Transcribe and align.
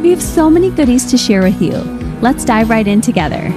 We 0.00 0.08
have 0.12 0.22
so 0.22 0.48
many 0.48 0.70
goodies 0.70 1.04
to 1.10 1.18
share 1.18 1.42
with 1.42 1.60
you. 1.60 1.76
Let's 2.22 2.42
dive 2.42 2.70
right 2.70 2.88
in 2.88 3.02
together. 3.02 3.50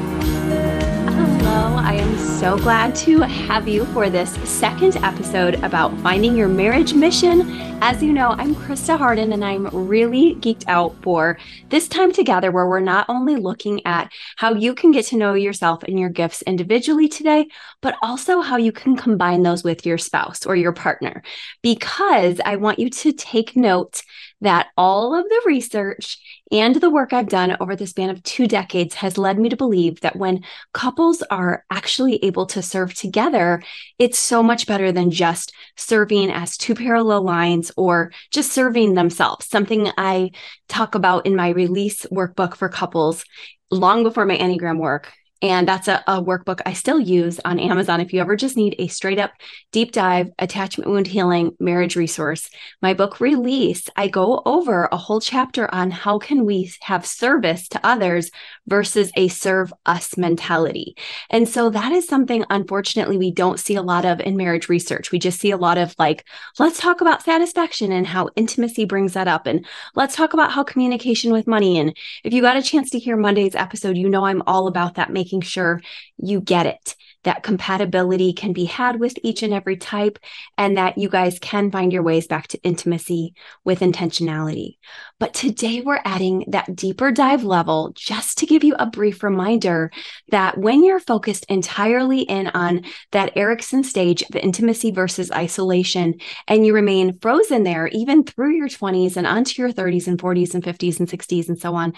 Hello, 1.14 1.78
I 1.78 1.94
am 1.94 2.18
so 2.18 2.58
glad 2.58 2.94
to 2.96 3.22
have 3.22 3.66
you 3.66 3.86
for 3.86 4.10
this 4.10 4.34
second 4.44 4.98
episode 4.98 5.56
about 5.64 5.98
finding 6.00 6.36
your 6.36 6.50
marriage 6.50 6.94
mission. 6.94 7.50
As 7.82 8.04
you 8.04 8.12
know, 8.12 8.32
I'm 8.32 8.56
Christa 8.56 8.98
Hardin 8.98 9.32
and 9.32 9.44
I'm 9.44 9.68
really 9.88 10.36
geeked 10.36 10.66
out 10.68 10.96
for 11.02 11.38
this 11.70 11.88
time 11.88 12.12
together 12.12 12.52
where 12.52 12.68
we're 12.68 12.82
not 12.82 13.06
only 13.08 13.38
looking 13.38 13.86
at 13.86 14.12
how 14.36 14.54
you 14.54 14.76
can 14.76 14.92
get 14.92 15.06
to 15.08 15.18
know 15.18 15.36
yourself 15.36 15.84
and 15.84 15.98
your 15.98 16.10
gifts 16.10 16.42
individually 16.42 17.08
today, 17.08 17.48
but 17.82 17.96
also 18.02 18.42
how 18.42 18.58
you 18.58 18.74
can 18.74 18.98
combine 18.98 19.44
those 19.44 19.64
with 19.64 19.86
your 19.86 19.98
spouse 19.98 20.46
or 20.46 20.58
your 20.58 20.74
partner. 20.74 21.24
Because 21.62 22.42
I 22.46 22.58
want 22.58 22.80
you 22.80 22.90
to 22.90 23.14
take 23.14 23.56
note 23.56 24.04
that 24.44 24.68
all 24.78 25.16
of 25.16 25.24
the 25.24 25.42
research 25.46 26.20
and 26.52 26.76
the 26.76 26.90
work 26.90 27.14
I've 27.14 27.30
done 27.30 27.58
over 27.60 27.76
the 27.76 27.88
span 27.88 28.10
of 28.10 28.22
two 28.24 28.48
decades 28.48 28.96
has 28.96 29.18
led 29.18 29.40
me 29.40 29.50
to 29.50 29.58
believe 29.58 30.02
that 30.02 30.16
when 30.16 30.44
couples 30.74 31.22
are 31.24 31.66
actually 31.72 32.24
able 32.24 32.46
to 32.48 32.62
serve 32.62 32.94
together, 32.94 33.64
it's 34.00 34.20
so 34.20 34.44
much 34.44 34.68
better 34.68 34.92
than 34.92 35.12
just 35.12 35.54
serving 35.76 36.30
as 36.30 36.58
two 36.58 36.76
parallel 36.76 37.24
lines 37.24 37.72
or 37.78 38.12
just 38.32 38.52
serving 38.52 38.94
themselves. 38.94 39.48
Something 39.48 39.90
I 39.98 40.32
talk 40.68 40.96
about 40.96 41.26
in 41.26 41.36
my 41.36 41.50
release 41.50 42.06
workbook 42.12 42.56
for 42.56 42.70
couples 42.70 43.26
long 43.72 44.04
before 44.04 44.26
my 44.26 44.38
Enneagram 44.38 44.78
work 44.78 45.12
and 45.44 45.68
that's 45.68 45.90
a, 45.90 46.02
a, 46.08 46.24
workbook 46.24 46.62
I 46.66 46.72
still 46.72 47.02
use 47.02 47.38
on 47.44 47.60
Amazon. 47.60 48.00
If 48.00 48.14
you 48.14 48.22
ever 48.22 48.38
just 48.38 48.56
need 48.56 48.76
a 48.80 48.88
straight 48.88 49.20
up 49.20 49.34
deep 49.74 49.92
dive 49.92 50.32
attachment 50.40 50.90
wound 50.90 51.06
healing 51.06 51.52
marriage 51.60 51.98
resource, 51.98 52.50
my 52.82 52.94
book 52.94 53.20
release, 53.20 53.90
I 53.98 54.08
go 54.08 54.42
over 54.46 54.88
a 54.90 54.96
whole 54.96 55.20
chapter 55.20 55.72
on 55.76 55.92
how 55.92 56.18
can 56.18 56.46
we 56.46 56.72
have 56.84 57.06
service 57.06 57.68
to 57.70 57.86
others 57.86 58.32
versus 58.68 59.12
a 59.18 59.28
serve 59.28 59.74
us 59.86 60.18
mentality. 60.18 60.96
And 61.30 61.48
so 61.48 61.70
that 61.72 61.92
is 61.92 62.08
something 62.08 62.46
unfortunately 62.50 63.18
we 63.18 63.32
don't 63.32 63.60
see 63.60 63.76
a 63.76 63.82
lot 63.82 64.06
of 64.06 64.22
in 64.22 64.38
marriage 64.38 64.70
research. 64.70 65.12
We 65.12 65.20
just 65.20 65.42
see 65.42 65.52
a 65.52 65.58
lot 65.58 65.78
of 65.78 65.94
like, 66.00 66.26
let's 66.58 66.80
talk 66.80 67.02
about 67.02 67.22
satisfaction 67.22 67.92
and 67.92 68.08
how 68.08 68.30
intimacy 68.38 68.86
brings 68.86 69.12
that 69.12 69.28
up. 69.28 69.46
And 69.46 69.66
let's 69.94 70.16
talk 70.16 70.34
about 70.34 70.54
how 70.54 70.64
communication 70.64 71.34
with 71.34 71.48
money. 71.48 71.78
And 71.78 71.94
if 72.24 72.32
you 72.32 72.42
got 72.42 72.56
a 72.56 72.64
chance 72.64 72.90
to 72.92 73.00
hear 73.00 73.18
Monday's 73.18 73.56
episode, 73.56 73.98
you 73.98 74.08
know 74.08 74.26
I'm 74.26 74.42
all 74.48 74.68
about 74.68 74.96
that 74.96 75.12
making 75.12 75.33
making 75.34 75.42
sure 75.42 75.82
you 76.18 76.40
get 76.40 76.66
it, 76.66 76.96
that 77.24 77.42
compatibility 77.42 78.34
can 78.34 78.54
be 78.54 78.66
had 78.66 79.00
with 79.00 79.18
each 79.24 79.44
and 79.44 79.54
every 79.54 79.78
type, 79.78 80.20
and 80.58 80.78
that 80.78 80.98
you 80.98 81.10
guys 81.10 81.40
can 81.40 81.72
find 81.72 81.92
your 81.92 82.04
ways 82.04 82.28
back 82.28 82.48
to 82.48 82.62
intimacy 82.64 83.34
with 83.64 83.80
intentionality. 83.80 84.78
But 85.20 85.34
today 85.34 85.82
we're 85.82 86.02
adding 86.06 86.46
that 86.50 86.76
deeper 86.76 87.12
dive 87.12 87.44
level 87.44 87.94
just 87.96 88.38
to 88.40 88.46
give 88.46 88.64
you 88.64 88.76
a 88.78 88.86
brief 88.86 89.24
reminder 89.24 89.92
that 90.30 90.58
when 90.58 90.84
you're 90.84 91.00
focused 91.00 91.46
entirely 91.50 92.22
in 92.22 92.48
on 92.48 92.84
that 93.12 93.36
Erikson 93.36 93.84
stage 93.84 94.22
of 94.24 94.36
intimacy 94.36 94.92
versus 94.92 95.32
isolation, 95.32 96.16
and 96.48 96.66
you 96.66 96.74
remain 96.76 97.18
frozen 97.20 97.64
there 97.64 97.88
even 97.88 98.24
through 98.24 98.56
your 98.56 98.70
20s 98.70 99.18
and 99.18 99.26
onto 99.26 99.62
your 99.62 99.72
30s 99.72 100.08
and 100.08 100.20
40s 100.20 100.54
and 100.54 100.64
50s 100.64 101.00
and 101.00 101.08
60s 101.08 101.48
and 101.48 101.60
so 101.60 101.74
on, 101.74 101.94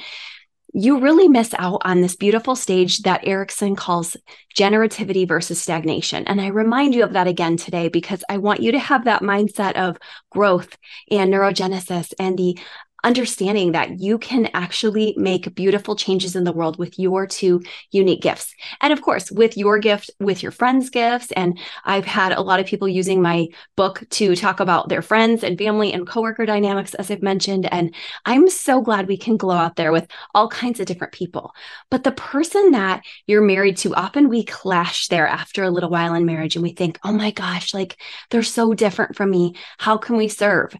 you 0.73 0.99
really 0.99 1.27
miss 1.27 1.53
out 1.57 1.81
on 1.85 2.01
this 2.01 2.15
beautiful 2.15 2.55
stage 2.55 3.03
that 3.03 3.25
Erikson 3.25 3.75
calls 3.75 4.17
generativity 4.55 5.27
versus 5.27 5.61
stagnation. 5.61 6.25
And 6.27 6.41
I 6.41 6.47
remind 6.47 6.95
you 6.95 7.03
of 7.03 7.13
that 7.13 7.27
again 7.27 7.57
today 7.57 7.87
because 7.87 8.23
I 8.29 8.37
want 8.37 8.61
you 8.61 8.71
to 8.73 8.79
have 8.79 9.05
that 9.05 9.21
mindset 9.21 9.73
of 9.73 9.97
growth 10.31 10.77
and 11.09 11.33
neurogenesis 11.33 12.13
and 12.19 12.37
the 12.37 12.57
understanding 13.05 13.71
that 13.73 13.99
you 13.99 14.17
can 14.17 14.49
actually 14.55 15.13
make 15.15 15.53
beautiful 15.53 15.95
changes 15.95 16.35
in 16.35 16.43
the 16.43 16.51
world 16.51 16.77
with 16.79 16.97
your 16.97 17.27
two 17.27 17.61
unique 17.91 18.21
gifts. 18.21 18.53
And 18.81 18.91
of 18.91 19.01
course, 19.01 19.31
with 19.31 19.55
your 19.55 19.77
gift, 19.77 20.09
with 20.19 20.41
your 20.41 20.51
friends' 20.51 20.89
gifts. 20.89 21.31
And 21.33 21.59
I've 21.83 22.05
had 22.05 22.31
a 22.33 22.41
lot 22.41 22.59
of 22.59 22.65
people 22.65 22.89
using 22.89 23.21
my 23.21 23.47
book 23.77 24.03
to 24.09 24.35
talk 24.35 24.59
about 24.59 24.89
their 24.89 25.03
friends 25.03 25.43
and 25.43 25.57
family 25.57 25.93
and 25.93 26.07
coworker 26.07 26.47
dynamics, 26.47 26.95
as 26.95 27.11
I've 27.11 27.21
mentioned. 27.21 27.71
And 27.71 27.93
I'm 28.25 28.49
so 28.49 28.81
glad 28.81 29.07
we 29.07 29.17
can 29.17 29.37
glow 29.37 29.55
out 29.55 29.75
there 29.75 29.91
with 29.91 30.07
all 30.33 30.49
kinds 30.49 30.79
of 30.79 30.87
different 30.87 31.13
people. 31.13 31.53
But 31.91 32.03
the 32.03 32.11
person 32.11 32.71
that 32.71 33.03
you're 33.27 33.41
married 33.41 33.77
to, 33.77 33.93
often 33.93 34.29
we 34.29 34.43
clash 34.43 35.09
there 35.09 35.27
after 35.27 35.63
a 35.63 35.69
little 35.69 35.91
while 35.91 36.15
in 36.15 36.25
marriage 36.25 36.55
and 36.55 36.63
we 36.63 36.73
think, 36.73 36.97
oh 37.03 37.13
my 37.13 37.29
gosh, 37.29 37.71
like 37.71 38.01
they're 38.31 38.41
so 38.41 38.73
different 38.73 39.15
from 39.15 39.29
me. 39.29 39.53
How 39.77 39.97
can 39.97 40.17
we 40.17 40.27
serve? 40.27 40.75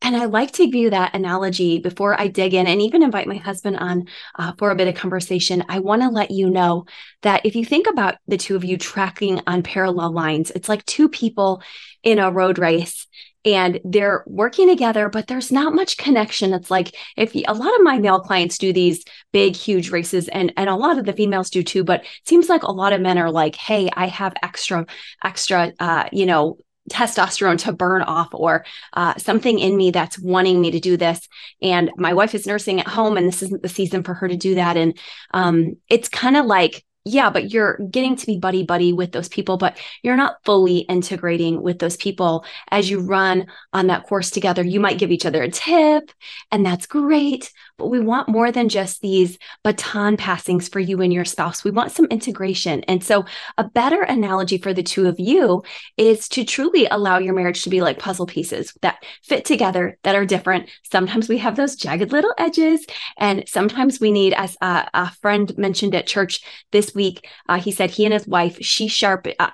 And 0.00 0.16
I 0.16 0.26
like 0.26 0.52
to 0.52 0.70
view 0.70 0.90
that 0.90 1.14
analogy 1.14 1.80
before 1.80 2.18
I 2.18 2.28
dig 2.28 2.54
in 2.54 2.66
and 2.66 2.80
even 2.80 3.02
invite 3.02 3.26
my 3.26 3.36
husband 3.36 3.78
on 3.78 4.06
uh, 4.38 4.52
for 4.56 4.70
a 4.70 4.76
bit 4.76 4.88
of 4.88 4.94
conversation. 4.94 5.64
I 5.68 5.80
want 5.80 6.02
to 6.02 6.08
let 6.08 6.30
you 6.30 6.50
know 6.50 6.86
that 7.22 7.44
if 7.44 7.56
you 7.56 7.64
think 7.64 7.86
about 7.88 8.16
the 8.28 8.36
two 8.36 8.54
of 8.54 8.64
you 8.64 8.78
tracking 8.78 9.40
on 9.46 9.62
parallel 9.62 10.12
lines, 10.12 10.52
it's 10.52 10.68
like 10.68 10.84
two 10.86 11.08
people 11.08 11.62
in 12.02 12.18
a 12.18 12.30
road 12.30 12.58
race 12.58 13.06
and 13.44 13.80
they're 13.84 14.24
working 14.26 14.68
together, 14.68 15.08
but 15.08 15.26
there's 15.26 15.50
not 15.52 15.74
much 15.74 15.96
connection. 15.96 16.52
It's 16.52 16.70
like 16.70 16.94
if 17.16 17.34
a 17.34 17.52
lot 17.52 17.74
of 17.74 17.82
my 17.82 17.98
male 17.98 18.20
clients 18.20 18.58
do 18.58 18.72
these 18.72 19.04
big, 19.32 19.56
huge 19.56 19.90
races, 19.90 20.28
and 20.28 20.52
and 20.56 20.68
a 20.68 20.74
lot 20.74 20.98
of 20.98 21.06
the 21.06 21.12
females 21.12 21.50
do 21.50 21.62
too. 21.62 21.84
But 21.84 22.00
it 22.00 22.28
seems 22.28 22.48
like 22.48 22.62
a 22.62 22.72
lot 22.72 22.92
of 22.92 23.00
men 23.00 23.16
are 23.16 23.30
like, 23.30 23.54
"Hey, 23.54 23.88
I 23.94 24.06
have 24.06 24.34
extra, 24.42 24.86
extra, 25.24 25.72
uh, 25.78 26.08
you 26.12 26.26
know, 26.26 26.58
testosterone 26.88 27.58
to 27.58 27.72
burn 27.72 28.02
off 28.02 28.28
or 28.32 28.64
uh, 28.94 29.14
something 29.16 29.58
in 29.58 29.76
me 29.76 29.90
that's 29.90 30.18
wanting 30.18 30.60
me 30.60 30.70
to 30.70 30.80
do 30.80 30.96
this 30.96 31.28
and 31.62 31.90
my 31.96 32.12
wife 32.12 32.34
is 32.34 32.46
nursing 32.46 32.80
at 32.80 32.86
home 32.86 33.16
and 33.16 33.26
this 33.26 33.42
isn't 33.42 33.62
the 33.62 33.68
season 33.68 34.02
for 34.02 34.14
her 34.14 34.28
to 34.28 34.36
do 34.36 34.54
that 34.54 34.76
and 34.76 34.98
um, 35.32 35.76
it's 35.88 36.08
kind 36.08 36.36
of 36.36 36.46
like 36.46 36.84
yeah, 37.08 37.30
but 37.30 37.50
you're 37.50 37.78
getting 37.90 38.16
to 38.16 38.26
be 38.26 38.38
buddy 38.38 38.64
buddy 38.64 38.92
with 38.92 39.12
those 39.12 39.28
people, 39.28 39.56
but 39.56 39.78
you're 40.02 40.16
not 40.16 40.36
fully 40.44 40.78
integrating 40.78 41.62
with 41.62 41.78
those 41.78 41.96
people 41.96 42.44
as 42.70 42.90
you 42.90 43.00
run 43.00 43.46
on 43.72 43.86
that 43.86 44.06
course 44.06 44.30
together. 44.30 44.62
You 44.62 44.80
might 44.80 44.98
give 44.98 45.10
each 45.10 45.24
other 45.24 45.42
a 45.42 45.50
tip, 45.50 46.10
and 46.50 46.66
that's 46.66 46.86
great. 46.86 47.50
But 47.78 47.88
we 47.88 48.00
want 48.00 48.28
more 48.28 48.52
than 48.52 48.68
just 48.68 49.00
these 49.00 49.38
baton 49.62 50.16
passings 50.16 50.68
for 50.68 50.80
you 50.80 51.00
and 51.00 51.12
your 51.12 51.24
spouse. 51.24 51.64
We 51.64 51.70
want 51.70 51.92
some 51.92 52.06
integration. 52.06 52.82
And 52.84 53.02
so, 53.02 53.24
a 53.56 53.64
better 53.64 54.02
analogy 54.02 54.58
for 54.58 54.74
the 54.74 54.82
two 54.82 55.06
of 55.06 55.18
you 55.18 55.62
is 55.96 56.28
to 56.30 56.44
truly 56.44 56.86
allow 56.86 57.18
your 57.18 57.34
marriage 57.34 57.62
to 57.62 57.70
be 57.70 57.80
like 57.80 57.98
puzzle 57.98 58.26
pieces 58.26 58.74
that 58.82 59.02
fit 59.22 59.44
together, 59.44 59.96
that 60.02 60.16
are 60.16 60.26
different. 60.26 60.68
Sometimes 60.90 61.28
we 61.28 61.38
have 61.38 61.56
those 61.56 61.76
jagged 61.76 62.12
little 62.12 62.34
edges, 62.38 62.84
and 63.16 63.44
sometimes 63.46 64.00
we 64.00 64.10
need, 64.10 64.34
as 64.34 64.56
a, 64.60 64.88
a 64.92 65.10
friend 65.12 65.56
mentioned 65.56 65.94
at 65.94 66.06
church 66.06 66.40
this 66.72 66.94
week, 66.94 67.28
uh, 67.48 67.60
he 67.60 67.70
said 67.70 67.90
he 67.90 68.04
and 68.04 68.12
his 68.12 68.26
wife, 68.26 68.58
she 68.60 68.88
sharp. 68.88 69.26
Uh, 69.38 69.50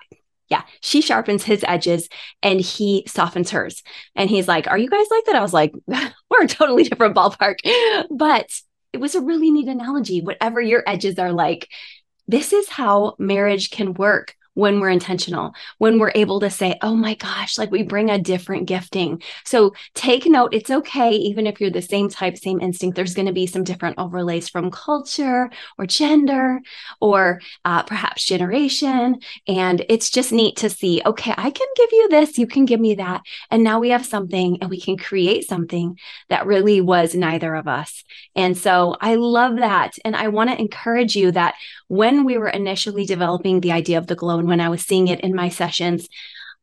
yeah, 0.48 0.62
she 0.80 1.00
sharpens 1.00 1.44
his 1.44 1.64
edges 1.66 2.08
and 2.42 2.60
he 2.60 3.04
softens 3.06 3.50
hers. 3.50 3.82
And 4.14 4.28
he's 4.28 4.48
like, 4.48 4.68
Are 4.68 4.78
you 4.78 4.90
guys 4.90 5.06
like 5.10 5.24
that? 5.26 5.36
I 5.36 5.42
was 5.42 5.52
like, 5.52 5.72
We're 5.86 6.44
a 6.44 6.48
totally 6.48 6.84
different 6.84 7.16
ballpark. 7.16 7.56
But 8.10 8.50
it 8.92 8.98
was 8.98 9.14
a 9.14 9.20
really 9.20 9.50
neat 9.50 9.68
analogy. 9.68 10.20
Whatever 10.20 10.60
your 10.60 10.82
edges 10.86 11.18
are 11.18 11.32
like, 11.32 11.68
this 12.28 12.52
is 12.52 12.68
how 12.68 13.16
marriage 13.18 13.70
can 13.70 13.94
work 13.94 14.34
when 14.54 14.80
we're 14.80 14.90
intentional, 14.90 15.54
when 15.78 15.98
we're 15.98 16.12
able 16.14 16.40
to 16.40 16.50
say, 16.50 16.78
oh 16.82 16.94
my 16.94 17.14
gosh, 17.14 17.58
like 17.58 17.70
we 17.70 17.82
bring 17.82 18.10
a 18.10 18.18
different 18.18 18.66
gifting. 18.66 19.20
So 19.44 19.74
take 19.94 20.26
note, 20.26 20.54
it's 20.54 20.70
okay, 20.70 21.10
even 21.10 21.46
if 21.46 21.60
you're 21.60 21.70
the 21.70 21.82
same 21.82 22.08
type, 22.08 22.38
same 22.38 22.60
instinct, 22.60 22.96
there's 22.96 23.14
going 23.14 23.26
to 23.26 23.32
be 23.32 23.46
some 23.46 23.64
different 23.64 23.98
overlays 23.98 24.48
from 24.48 24.70
culture 24.70 25.50
or 25.78 25.86
gender 25.86 26.60
or 27.00 27.40
uh, 27.64 27.82
perhaps 27.82 28.24
generation. 28.24 29.20
And 29.46 29.84
it's 29.88 30.10
just 30.10 30.32
neat 30.32 30.56
to 30.58 30.70
see, 30.70 31.02
okay, 31.04 31.34
I 31.36 31.50
can 31.50 31.68
give 31.76 31.90
you 31.92 32.08
this, 32.08 32.38
you 32.38 32.46
can 32.46 32.64
give 32.64 32.80
me 32.80 32.94
that. 32.94 33.22
And 33.50 33.64
now 33.64 33.80
we 33.80 33.90
have 33.90 34.06
something 34.06 34.58
and 34.60 34.70
we 34.70 34.80
can 34.80 34.96
create 34.96 35.48
something 35.48 35.98
that 36.28 36.46
really 36.46 36.80
was 36.80 37.14
neither 37.14 37.54
of 37.54 37.66
us. 37.66 38.04
And 38.36 38.56
so 38.56 38.96
I 39.00 39.16
love 39.16 39.56
that. 39.56 39.94
And 40.04 40.14
I 40.14 40.28
want 40.28 40.50
to 40.50 40.60
encourage 40.60 41.16
you 41.16 41.32
that 41.32 41.54
when 41.94 42.24
we 42.24 42.38
were 42.38 42.48
initially 42.48 43.06
developing 43.06 43.60
the 43.60 43.72
idea 43.72 43.98
of 43.98 44.06
the 44.06 44.16
glow 44.16 44.38
and 44.38 44.48
when 44.48 44.60
I 44.60 44.68
was 44.68 44.82
seeing 44.82 45.08
it 45.08 45.20
in 45.20 45.34
my 45.34 45.48
sessions, 45.48 46.08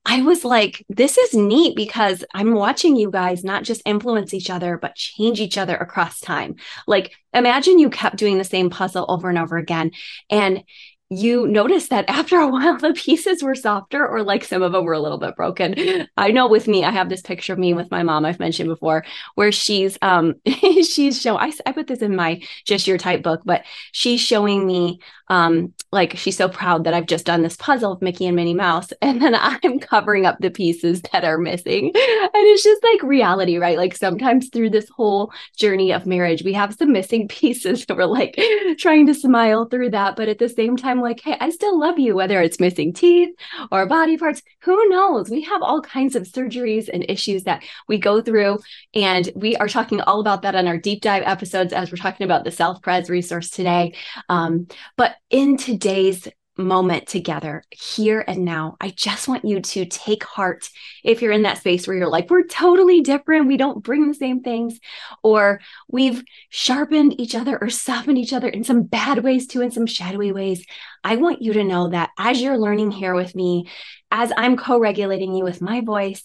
I 0.04 0.24
was 0.24 0.44
like, 0.44 0.84
this 0.90 1.18
is 1.18 1.36
neat 1.36 1.76
because 1.76 2.24
I'm 2.34 2.56
watching 2.56 2.96
you 2.96 3.12
guys 3.12 3.44
not 3.44 3.64
just 3.64 3.84
influence 3.86 4.34
each 4.34 4.50
other, 4.50 4.78
but 4.78 4.96
change 4.96 5.40
each 5.40 5.60
other 5.60 5.78
across 5.78 6.20
time. 6.20 6.56
Like, 6.88 7.14
imagine 7.34 7.78
you 7.78 7.92
kept 7.92 8.18
doing 8.18 8.40
the 8.40 8.44
same 8.44 8.72
puzzle 8.72 9.06
over 9.08 9.30
and 9.30 9.38
over 9.38 9.58
again. 9.58 9.92
And 10.30 10.64
you 11.12 11.48
notice 11.48 11.90
that 11.90 12.10
after 12.10 12.40
a 12.40 12.48
while 12.52 12.78
the 12.78 12.94
pieces 12.94 13.44
were 13.44 13.56
softer 13.56 14.08
or 14.08 14.24
like 14.24 14.44
some 14.44 14.64
of 14.64 14.72
them 14.72 14.86
were 14.86 14.94
a 14.94 15.00
little 15.00 15.20
bit 15.20 15.36
broken. 15.36 16.08
I 16.18 16.32
know 16.32 16.48
with 16.48 16.68
me 16.68 16.84
i 16.84 16.92
have 16.92 17.10
this 17.10 17.22
picture 17.22 17.54
of 17.54 17.60
me 17.60 17.74
with 17.74 17.92
my 17.92 18.04
mom 18.04 18.26
i've 18.26 18.40
mentioned 18.40 18.70
before 18.70 19.06
where 19.36 19.52
she's 19.52 19.98
um 20.02 20.36
she's 20.46 21.22
show 21.22 21.38
I, 21.38 21.52
I 21.66 21.72
put 21.72 21.88
this 21.88 22.02
in 22.02 22.16
my 22.16 22.42
just 22.66 22.88
your 22.88 22.98
type 22.98 23.22
book 23.22 23.42
but 23.46 23.64
she's 23.92 24.22
showing 24.22 24.66
me 24.66 25.00
um 25.28 25.74
like 25.92 26.18
she's 26.18 26.38
so 26.38 26.48
proud 26.50 26.86
that 26.86 26.94
i've 26.94 27.06
just 27.06 27.26
done 27.26 27.42
this 27.42 27.58
puzzle 27.58 27.92
of 27.94 28.02
mickey 28.02 28.26
and 28.26 28.36
minnie 28.36 28.54
mouse 28.54 28.92
and 29.02 29.22
then 29.22 29.36
i'm 29.36 29.80
covering 29.80 30.26
up 30.26 30.38
the 30.40 30.52
pieces 30.52 31.02
that 31.12 31.24
are 31.24 31.38
missing. 31.38 31.92
And 31.94 32.48
it's 32.48 32.64
just 32.64 32.84
like 32.84 33.04
reality 33.04 33.58
right? 33.58 33.78
Like 33.78 33.96
sometimes 33.96 34.50
through 34.50 34.70
this 34.70 34.90
whole 34.90 35.32
journey 35.58 35.92
of 35.92 36.06
marriage 36.06 36.44
we 36.44 36.54
have 36.54 36.74
some 36.74 36.92
missing 36.92 37.28
pieces 37.28 37.86
that 37.86 37.98
we're 37.98 38.06
like 38.06 38.40
trying 38.78 39.06
to 39.08 39.14
smile 39.14 39.66
through 39.66 39.92
that 39.92 40.16
but 40.16 40.30
at 40.30 40.40
the 40.40 40.50
same 40.50 40.78
time 40.78 41.01
like, 41.02 41.22
hey, 41.22 41.38
I 41.40 41.50
still 41.50 41.80
love 41.80 42.00
you, 42.00 42.16
whether 42.16 42.42
it's 42.42 42.60
missing 42.60 42.94
teeth 42.94 43.36
or 43.72 43.86
body 43.86 44.18
parts. 44.18 44.42
Who 44.62 44.90
knows? 44.90 45.30
We 45.30 45.42
have 45.42 45.62
all 45.62 45.82
kinds 45.82 46.16
of 46.16 46.24
surgeries 46.24 46.90
and 46.92 47.06
issues 47.10 47.44
that 47.44 47.64
we 47.88 47.98
go 47.98 48.22
through. 48.22 48.60
And 48.94 49.30
we 49.36 49.56
are 49.58 49.68
talking 49.68 50.02
all 50.02 50.20
about 50.20 50.42
that 50.44 50.56
on 50.56 50.68
our 50.68 50.78
deep 50.78 51.02
dive 51.02 51.24
episodes 51.26 51.74
as 51.74 51.92
we're 51.92 51.98
talking 51.98 52.26
about 52.26 52.44
the 52.44 52.52
Self 52.52 52.82
Pres 52.82 53.10
resource 53.10 53.50
today. 53.50 53.94
Um, 54.30 54.68
but 54.98 55.16
in 55.30 55.58
today's 55.58 56.28
moment 56.62 57.08
together 57.08 57.64
here 57.70 58.24
and 58.28 58.46
now. 58.46 58.78
I 58.80 58.90
just 58.90 59.28
want 59.28 59.46
you 59.46 59.60
to 59.60 59.86
take 59.86 60.24
heart 60.24 60.70
if 61.04 61.22
you're 61.22 61.32
in 61.32 61.44
that 61.44 61.58
space 61.58 61.88
where 61.88 61.98
you're 61.98 62.08
like, 62.08 62.30
we're 62.30 62.46
totally 62.46 63.02
different. 63.02 63.48
We 63.48 63.58
don't 63.58 63.84
bring 63.84 64.08
the 64.08 64.14
same 64.14 64.42
things, 64.42 64.80
or 65.24 65.60
we've 65.90 66.24
sharpened 66.50 67.20
each 67.20 67.36
other 67.36 67.58
or 67.60 67.70
softened 67.70 68.18
each 68.18 68.34
other 68.34 68.48
in 68.48 68.64
some 68.64 68.84
bad 68.84 69.24
ways 69.24 69.48
too, 69.48 69.62
in 69.62 69.72
some 69.72 69.86
shadowy 69.86 70.32
ways. 70.32 70.66
I 71.04 71.16
want 71.16 71.42
you 71.42 71.54
to 71.54 71.64
know 71.64 71.90
that 71.90 72.12
as 72.18 72.42
you're 72.42 72.58
learning 72.58 72.92
here 72.92 73.16
with 73.16 73.36
me, 73.36 73.68
as 74.12 74.32
I'm 74.36 74.58
co 74.58 74.80
regulating 74.80 75.34
you 75.34 75.44
with 75.44 75.62
my 75.62 75.82
voice, 75.82 76.24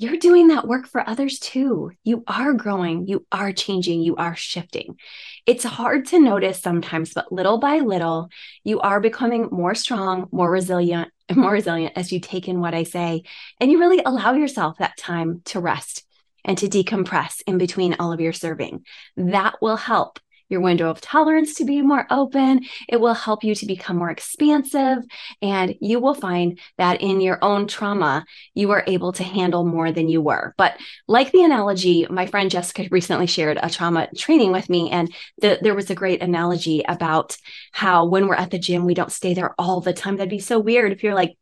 you're 0.00 0.16
doing 0.16 0.48
that 0.48 0.66
work 0.66 0.86
for 0.86 1.06
others 1.06 1.38
too. 1.38 1.90
You 2.04 2.24
are 2.26 2.54
growing, 2.54 3.06
you 3.06 3.26
are 3.30 3.52
changing, 3.52 4.00
you 4.00 4.16
are 4.16 4.34
shifting. 4.34 4.96
It's 5.44 5.62
hard 5.62 6.06
to 6.06 6.18
notice 6.18 6.58
sometimes, 6.58 7.12
but 7.12 7.30
little 7.30 7.58
by 7.58 7.80
little, 7.80 8.30
you 8.64 8.80
are 8.80 8.98
becoming 8.98 9.50
more 9.52 9.74
strong, 9.74 10.26
more 10.32 10.50
resilient, 10.50 11.10
and 11.28 11.36
more 11.36 11.52
resilient 11.52 11.98
as 11.98 12.12
you 12.12 12.18
take 12.18 12.48
in 12.48 12.60
what 12.60 12.72
I 12.72 12.84
say. 12.84 13.24
And 13.60 13.70
you 13.70 13.78
really 13.78 14.02
allow 14.02 14.32
yourself 14.32 14.78
that 14.78 14.96
time 14.96 15.42
to 15.46 15.60
rest 15.60 16.06
and 16.46 16.56
to 16.56 16.66
decompress 16.66 17.42
in 17.46 17.58
between 17.58 17.96
all 17.98 18.10
of 18.10 18.22
your 18.22 18.32
serving. 18.32 18.86
That 19.18 19.60
will 19.60 19.76
help 19.76 20.18
your 20.50 20.60
window 20.60 20.90
of 20.90 21.00
tolerance 21.00 21.54
to 21.54 21.64
be 21.64 21.80
more 21.80 22.06
open. 22.10 22.66
It 22.88 23.00
will 23.00 23.14
help 23.14 23.44
you 23.44 23.54
to 23.54 23.66
become 23.66 23.96
more 23.96 24.10
expansive. 24.10 24.98
And 25.40 25.74
you 25.80 26.00
will 26.00 26.14
find 26.14 26.58
that 26.76 27.00
in 27.00 27.20
your 27.20 27.38
own 27.42 27.66
trauma, 27.66 28.26
you 28.54 28.72
are 28.72 28.84
able 28.86 29.12
to 29.12 29.24
handle 29.24 29.64
more 29.64 29.92
than 29.92 30.08
you 30.08 30.20
were. 30.20 30.54
But 30.58 30.76
like 31.08 31.32
the 31.32 31.44
analogy, 31.44 32.06
my 32.10 32.26
friend 32.26 32.50
Jessica 32.50 32.88
recently 32.90 33.26
shared 33.26 33.58
a 33.62 33.70
trauma 33.70 34.08
training 34.16 34.52
with 34.52 34.68
me. 34.68 34.90
And 34.90 35.14
the, 35.40 35.58
there 35.62 35.74
was 35.74 35.90
a 35.90 35.94
great 35.94 36.22
analogy 36.22 36.82
about 36.86 37.36
how 37.72 38.06
when 38.06 38.26
we're 38.26 38.34
at 38.34 38.50
the 38.50 38.58
gym, 38.58 38.84
we 38.84 38.94
don't 38.94 39.12
stay 39.12 39.32
there 39.32 39.54
all 39.58 39.80
the 39.80 39.92
time. 39.92 40.16
That'd 40.16 40.30
be 40.30 40.40
so 40.40 40.58
weird 40.58 40.92
if 40.92 41.02
you're 41.02 41.14
like, 41.14 41.36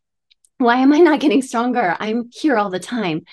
why 0.59 0.77
am 0.77 0.93
I 0.93 0.99
not 0.99 1.21
getting 1.21 1.41
stronger? 1.41 1.97
I'm 1.99 2.31
here 2.33 2.57
all 2.57 2.69
the 2.69 2.81
time 2.81 3.25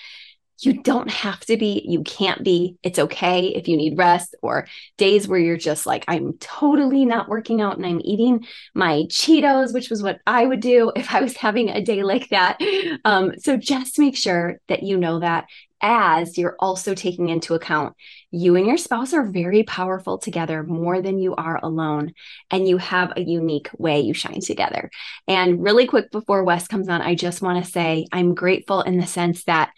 you 0.60 0.82
don't 0.82 1.10
have 1.10 1.40
to 1.42 1.58
be, 1.58 1.84
you 1.88 2.04
can't 2.04 2.44
be. 2.44 2.78
It's 2.84 3.00
okay 3.00 3.48
if 3.48 3.68
you 3.68 3.78
need 3.78 3.98
rest 3.98 4.36
or 4.42 4.68
days 4.98 5.28
where 5.28 5.40
you're 5.40 5.58
just 5.58 5.86
like, 5.86 6.06
I'm 6.08 6.34
totally 6.40 7.06
not 7.06 7.30
working 7.30 7.62
out 7.62 7.78
and 7.78 7.86
I'm 7.86 8.02
eating 8.04 8.46
my 8.74 9.04
Cheetos, 9.10 9.74
which 9.74 9.90
was 9.90 10.02
what 10.02 10.20
I 10.26 10.46
would 10.46 10.62
do 10.62 10.92
if 10.96 11.14
I 11.14 11.22
was 11.22 11.36
having 11.38 11.70
a 11.70 11.82
day 11.82 12.04
like 12.04 12.30
that. 12.30 12.60
Um, 13.04 13.34
so 13.40 13.58
just 13.58 14.00
make 14.00 14.16
sure 14.16 14.60
that 14.68 14.84
you 14.84 14.98
know 14.98 15.20
that 15.20 15.46
as 15.82 16.38
you're 16.38 16.56
also 16.60 16.96
taking 16.96 17.30
into 17.30 17.54
account 17.54 17.96
you 18.32 18.56
and 18.56 18.66
your 18.66 18.78
spouse 18.78 19.14
are 19.14 19.24
very 19.24 19.64
powerful 19.64 20.18
together 20.18 20.64
more 20.64 21.02
than 21.02 21.20
you 21.20 21.36
are 21.36 21.60
alone 21.62 22.14
and 22.50 22.68
you 22.68 22.78
have 22.78 23.14
a 23.16 23.22
unique 23.22 23.70
way 23.78 24.00
you 24.00 24.14
shine 24.14 24.40
together 24.40 24.90
and 25.28 25.62
really 25.62 25.86
quick 25.86 26.10
before 26.12 26.44
wes 26.44 26.68
comes 26.68 26.90
on 26.90 27.02
i 27.02 27.14
just 27.14 27.42
want 27.42 27.64
to 27.64 27.72
say 27.72 28.06
i'm 28.12 28.34
grateful 28.34 28.82
in 28.82 28.98
the 28.98 29.06
sense 29.06 29.44
that 29.44 29.72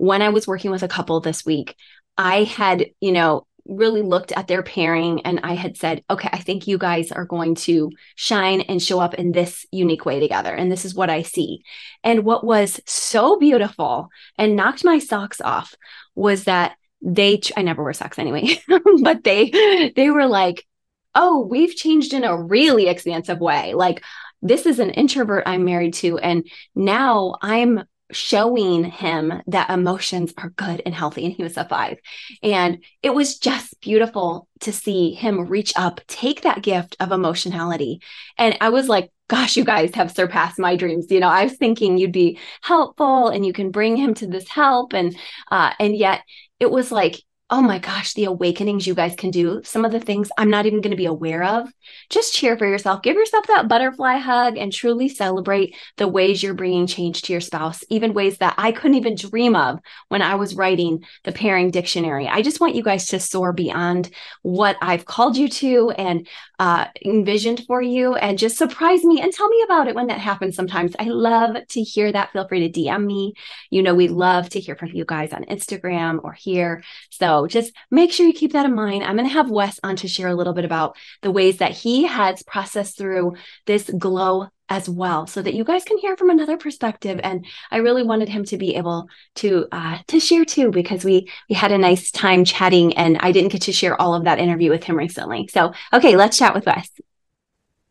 when 0.00 0.22
I 0.22 0.30
was 0.30 0.46
working 0.46 0.70
with 0.70 0.82
a 0.82 0.88
couple 0.88 1.20
this 1.20 1.44
week, 1.44 1.76
I 2.16 2.44
had, 2.44 2.86
you 3.00 3.12
know, 3.12 3.46
really 3.66 4.00
looked 4.00 4.32
at 4.32 4.48
their 4.48 4.62
pairing 4.62 5.20
and 5.26 5.40
I 5.42 5.52
had 5.52 5.76
said, 5.76 6.02
okay, 6.08 6.30
I 6.32 6.38
think 6.38 6.66
you 6.66 6.78
guys 6.78 7.12
are 7.12 7.26
going 7.26 7.54
to 7.56 7.90
shine 8.14 8.62
and 8.62 8.82
show 8.82 8.98
up 8.98 9.12
in 9.12 9.32
this 9.32 9.66
unique 9.70 10.06
way 10.06 10.18
together. 10.18 10.54
And 10.54 10.72
this 10.72 10.86
is 10.86 10.94
what 10.94 11.10
I 11.10 11.20
see. 11.20 11.64
And 12.02 12.24
what 12.24 12.42
was 12.42 12.80
so 12.86 13.38
beautiful 13.38 14.08
and 14.38 14.56
knocked 14.56 14.86
my 14.86 15.00
socks 15.00 15.42
off 15.42 15.74
was 16.14 16.44
that 16.44 16.76
they, 17.02 17.38
I 17.54 17.60
never 17.60 17.84
wear 17.84 17.92
socks 17.92 18.18
anyway, 18.18 18.58
but 19.02 19.22
they, 19.22 19.92
they 19.94 20.08
were 20.08 20.26
like, 20.26 20.66
oh, 21.14 21.40
we've 21.44 21.76
changed 21.76 22.14
in 22.14 22.24
a 22.24 22.42
really 22.42 22.88
expansive 22.88 23.38
way. 23.38 23.74
Like, 23.74 24.02
this 24.40 24.64
is 24.64 24.78
an 24.78 24.92
introvert 24.92 25.42
I'm 25.44 25.66
married 25.66 25.92
to. 25.94 26.16
And 26.16 26.48
now 26.74 27.34
I'm 27.42 27.84
showing 28.12 28.84
him 28.84 29.42
that 29.46 29.70
emotions 29.70 30.32
are 30.36 30.50
good 30.50 30.82
and 30.84 30.94
healthy 30.94 31.24
and 31.24 31.34
he 31.34 31.42
was 31.42 31.56
a 31.56 31.64
five 31.64 31.98
and 32.42 32.84
it 33.02 33.14
was 33.14 33.38
just 33.38 33.80
beautiful 33.80 34.48
to 34.60 34.72
see 34.72 35.12
him 35.14 35.46
reach 35.46 35.72
up 35.76 36.00
take 36.06 36.42
that 36.42 36.62
gift 36.62 36.96
of 37.00 37.12
emotionality. 37.12 38.00
And 38.38 38.56
i 38.60 38.68
was 38.70 38.88
like 38.88 39.10
gosh 39.28 39.56
you 39.56 39.64
guys 39.64 39.94
have 39.94 40.10
surpassed 40.10 40.58
my 40.58 40.76
dreams. 40.76 41.06
You 41.10 41.20
know 41.20 41.28
i 41.28 41.44
was 41.44 41.56
thinking 41.56 41.98
you'd 41.98 42.12
be 42.12 42.38
helpful 42.62 43.28
and 43.28 43.46
you 43.46 43.52
can 43.52 43.70
bring 43.70 43.96
him 43.96 44.14
to 44.14 44.26
this 44.26 44.48
help. 44.48 44.92
And 44.92 45.16
uh 45.50 45.72
and 45.78 45.96
yet 45.96 46.22
it 46.58 46.70
was 46.70 46.92
like 46.92 47.22
oh 47.50 47.60
my 47.60 47.78
gosh, 47.80 48.14
the 48.14 48.24
awakenings 48.24 48.86
you 48.86 48.94
guys 48.94 49.14
can 49.16 49.30
do, 49.30 49.60
some 49.64 49.84
of 49.84 49.90
the 49.90 49.98
things 49.98 50.30
I'm 50.38 50.50
not 50.50 50.66
even 50.66 50.80
going 50.80 50.92
to 50.92 50.96
be 50.96 51.06
aware 51.06 51.42
of. 51.42 51.68
Just 52.08 52.32
cheer 52.32 52.56
for 52.56 52.66
yourself. 52.66 53.02
Give 53.02 53.16
yourself 53.16 53.46
that 53.48 53.66
butterfly 53.66 54.18
hug 54.18 54.56
and 54.56 54.72
truly 54.72 55.08
celebrate 55.08 55.74
the 55.96 56.06
ways 56.06 56.42
you're 56.42 56.54
bringing 56.54 56.86
change 56.86 57.22
to 57.22 57.32
your 57.32 57.40
spouse, 57.40 57.82
even 57.90 58.14
ways 58.14 58.38
that 58.38 58.54
I 58.56 58.70
couldn't 58.70 58.96
even 58.96 59.16
dream 59.16 59.56
of 59.56 59.80
when 60.08 60.22
I 60.22 60.36
was 60.36 60.54
writing 60.54 61.04
the 61.24 61.32
pairing 61.32 61.72
dictionary. 61.72 62.28
I 62.28 62.42
just 62.42 62.60
want 62.60 62.76
you 62.76 62.84
guys 62.84 63.06
to 63.08 63.18
soar 63.18 63.52
beyond 63.52 64.10
what 64.42 64.76
I've 64.80 65.04
called 65.04 65.36
you 65.36 65.48
to 65.48 65.90
and 65.90 66.28
uh, 66.60 66.84
envisioned 67.06 67.64
for 67.66 67.80
you 67.80 68.16
and 68.16 68.38
just 68.38 68.58
surprise 68.58 69.02
me 69.02 69.18
and 69.18 69.32
tell 69.32 69.48
me 69.48 69.62
about 69.62 69.88
it 69.88 69.94
when 69.94 70.08
that 70.08 70.18
happens 70.18 70.54
sometimes. 70.54 70.94
I 70.98 71.04
love 71.04 71.56
to 71.68 71.82
hear 71.82 72.12
that. 72.12 72.32
Feel 72.32 72.46
free 72.46 72.68
to 72.68 72.80
DM 72.80 73.06
me. 73.06 73.32
You 73.70 73.82
know, 73.82 73.94
we 73.94 74.08
love 74.08 74.50
to 74.50 74.60
hear 74.60 74.76
from 74.76 74.90
you 74.92 75.06
guys 75.06 75.32
on 75.32 75.46
Instagram 75.46 76.22
or 76.22 76.32
here. 76.34 76.84
So, 77.08 77.46
just 77.46 77.72
make 77.90 78.12
sure 78.12 78.26
you 78.26 78.34
keep 78.34 78.52
that 78.52 78.66
in 78.66 78.74
mind. 78.74 79.04
I'm 79.04 79.16
going 79.16 79.26
to 79.26 79.32
have 79.32 79.50
Wes 79.50 79.80
on 79.82 79.96
to 79.96 80.08
share 80.08 80.28
a 80.28 80.34
little 80.34 80.52
bit 80.52 80.66
about 80.66 80.98
the 81.22 81.30
ways 81.30 81.56
that 81.58 81.72
he 81.72 82.04
has 82.04 82.42
processed 82.42 82.98
through 82.98 83.36
this 83.64 83.88
glow 83.98 84.48
as 84.70 84.88
well 84.88 85.26
so 85.26 85.42
that 85.42 85.54
you 85.54 85.64
guys 85.64 85.84
can 85.84 85.98
hear 85.98 86.16
from 86.16 86.30
another 86.30 86.56
perspective 86.56 87.20
and 87.22 87.44
i 87.70 87.76
really 87.76 88.02
wanted 88.02 88.28
him 88.28 88.44
to 88.44 88.56
be 88.56 88.76
able 88.76 89.08
to 89.34 89.66
uh, 89.72 89.98
to 90.06 90.18
share 90.18 90.44
too 90.44 90.70
because 90.70 91.04
we 91.04 91.28
we 91.48 91.56
had 91.56 91.72
a 91.72 91.78
nice 91.78 92.10
time 92.10 92.44
chatting 92.44 92.96
and 92.96 93.18
i 93.18 93.32
didn't 93.32 93.52
get 93.52 93.62
to 93.62 93.72
share 93.72 94.00
all 94.00 94.14
of 94.14 94.24
that 94.24 94.38
interview 94.38 94.70
with 94.70 94.84
him 94.84 94.96
recently 94.96 95.46
so 95.48 95.72
okay 95.92 96.16
let's 96.16 96.38
chat 96.38 96.54
with 96.54 96.64
wes 96.64 96.88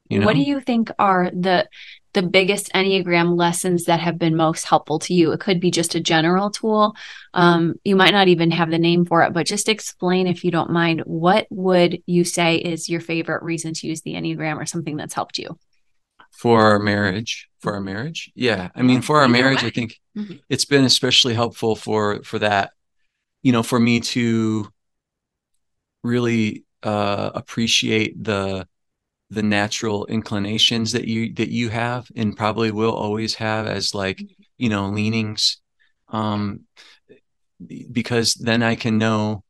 you 0.09 0.19
know? 0.19 0.25
what 0.25 0.35
do 0.35 0.41
you 0.41 0.59
think 0.59 0.89
are 0.97 1.29
the 1.31 1.67
the 2.13 2.21
biggest 2.23 2.71
Enneagram 2.73 3.37
lessons 3.37 3.85
that 3.85 3.99
have 3.99 4.17
been 4.17 4.35
most 4.35 4.65
helpful 4.65 4.97
to 4.99 5.13
you? 5.13 5.31
It 5.31 5.39
could 5.39 5.59
be 5.59 5.69
just 5.69 5.93
a 5.93 5.99
general 5.99 6.49
tool. 6.49 6.95
Um, 7.35 7.75
you 7.83 7.95
might 7.95 8.13
not 8.13 8.27
even 8.27 8.49
have 8.49 8.71
the 8.71 8.79
name 8.79 9.05
for 9.05 9.21
it, 9.21 9.31
but 9.31 9.45
just 9.45 9.69
explain, 9.69 10.25
if 10.25 10.43
you 10.43 10.49
don't 10.49 10.71
mind, 10.71 11.01
what 11.05 11.45
would 11.51 12.01
you 12.07 12.23
say 12.23 12.55
is 12.55 12.89
your 12.89 12.99
favorite 12.99 13.43
reason 13.43 13.73
to 13.75 13.87
use 13.87 14.01
the 14.01 14.15
Enneagram 14.15 14.57
or 14.57 14.65
something 14.65 14.97
that's 14.97 15.13
helped 15.13 15.37
you? 15.37 15.57
For 16.39 16.61
our 16.61 16.79
marriage, 16.79 17.49
for 17.59 17.73
our 17.73 17.81
marriage, 17.81 18.31
yeah. 18.33 18.69
I 18.73 18.81
mean, 18.81 19.01
for 19.01 19.19
our 19.19 19.27
marriage, 19.27 19.61
I 19.61 19.71
think 19.71 19.99
mm-hmm. 20.17 20.35
it's 20.47 20.63
been 20.63 20.85
especially 20.85 21.33
helpful 21.33 21.75
for 21.75 22.23
for 22.23 22.39
that. 22.39 22.71
You 23.43 23.51
know, 23.51 23.61
for 23.61 23.77
me 23.77 23.99
to 23.99 24.71
really 26.01 26.63
uh, 26.81 27.31
appreciate 27.35 28.23
the 28.23 28.65
the 29.29 29.43
natural 29.43 30.05
inclinations 30.05 30.93
that 30.93 31.07
you 31.07 31.33
that 31.33 31.49
you 31.49 31.67
have 31.69 32.07
and 32.15 32.37
probably 32.37 32.71
will 32.71 32.93
always 32.93 33.35
have 33.35 33.67
as 33.67 33.93
like 33.93 34.17
mm-hmm. 34.19 34.43
you 34.57 34.69
know 34.69 34.87
leanings 34.87 35.57
um 36.07 36.61
because 37.91 38.33
then 38.35 38.63
i 38.63 38.73
can 38.75 38.97
know 38.97 39.43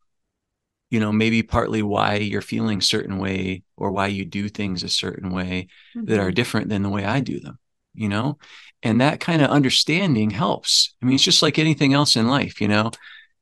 you 0.90 1.00
know 1.00 1.12
maybe 1.12 1.44
partly 1.44 1.82
why 1.82 2.16
you're 2.16 2.42
feeling 2.42 2.82
certain 2.82 3.18
way 3.18 3.64
or 3.78 3.92
why 3.92 4.08
you 4.08 4.26
do 4.26 4.50
things 4.50 4.84
a 4.84 4.90
certain 4.90 5.30
way 5.32 5.68
mm-hmm. 5.96 6.06
that 6.06 6.20
are 6.20 6.28
mm-hmm. 6.28 6.36
different 6.36 6.70
than 6.70 6.84
the 6.84 6.90
way 6.90 7.06
i 7.06 7.20
do 7.20 7.40
them 7.40 7.60
you 7.94 8.10
know? 8.10 8.38
And 8.82 9.02
that 9.02 9.20
kind 9.20 9.42
of 9.42 9.50
understanding 9.50 10.30
helps. 10.30 10.96
I 11.02 11.06
mean, 11.06 11.16
it's 11.16 11.24
just 11.24 11.42
like 11.42 11.60
anything 11.60 11.94
else 11.94 12.16
in 12.16 12.28
life, 12.28 12.62
you 12.62 12.68
know, 12.68 12.92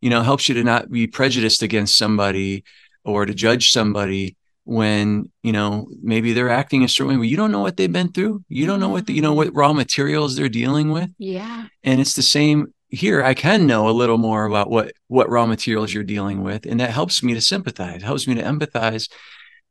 you 0.02 0.10
know, 0.10 0.24
helps 0.24 0.50
you 0.50 0.56
to 0.56 0.64
not 0.64 0.92
be 0.92 1.08
prejudiced 1.08 1.62
against 1.62 1.98
somebody 1.98 2.64
or 3.06 3.26
to 3.26 3.34
judge 3.34 3.72
somebody 3.72 4.36
when, 4.64 5.32
you 5.44 5.52
know, 5.52 5.88
maybe 6.02 6.34
they're 6.34 6.50
acting 6.50 6.84
a 6.84 6.90
certain 6.90 7.14
way, 7.14 7.18
but 7.18 7.30
you 7.30 7.38
don't 7.38 7.52
know 7.52 7.62
what 7.62 7.78
they've 7.78 7.92
been 7.92 8.12
through. 8.12 8.44
You 8.50 8.66
don't 8.66 8.80
know 8.80 8.90
what, 8.90 9.06
the, 9.06 9.14
you 9.14 9.22
know, 9.22 9.34
what 9.34 9.56
raw 9.56 9.74
materials 9.74 10.36
they're 10.36 10.50
dealing 10.50 10.92
with. 10.92 11.10
Yeah. 11.20 11.68
And 11.84 12.02
it's 12.02 12.14
the 12.14 12.24
same 12.24 12.74
here. 12.90 13.24
I 13.24 13.34
can 13.34 13.68
know 13.68 13.90
a 13.90 13.92
little 13.92 14.18
more 14.18 14.46
about 14.46 14.70
what, 14.70 14.94
what 15.08 15.30
raw 15.30 15.46
materials 15.46 15.94
you're 15.94 16.04
dealing 16.04 16.44
with. 16.44 16.66
And 16.66 16.80
that 16.80 16.92
helps 16.92 17.22
me 17.24 17.34
to 17.34 17.42
sympathize, 17.42 18.02
helps 18.02 18.28
me 18.28 18.36
to 18.36 18.44
empathize. 18.44 19.10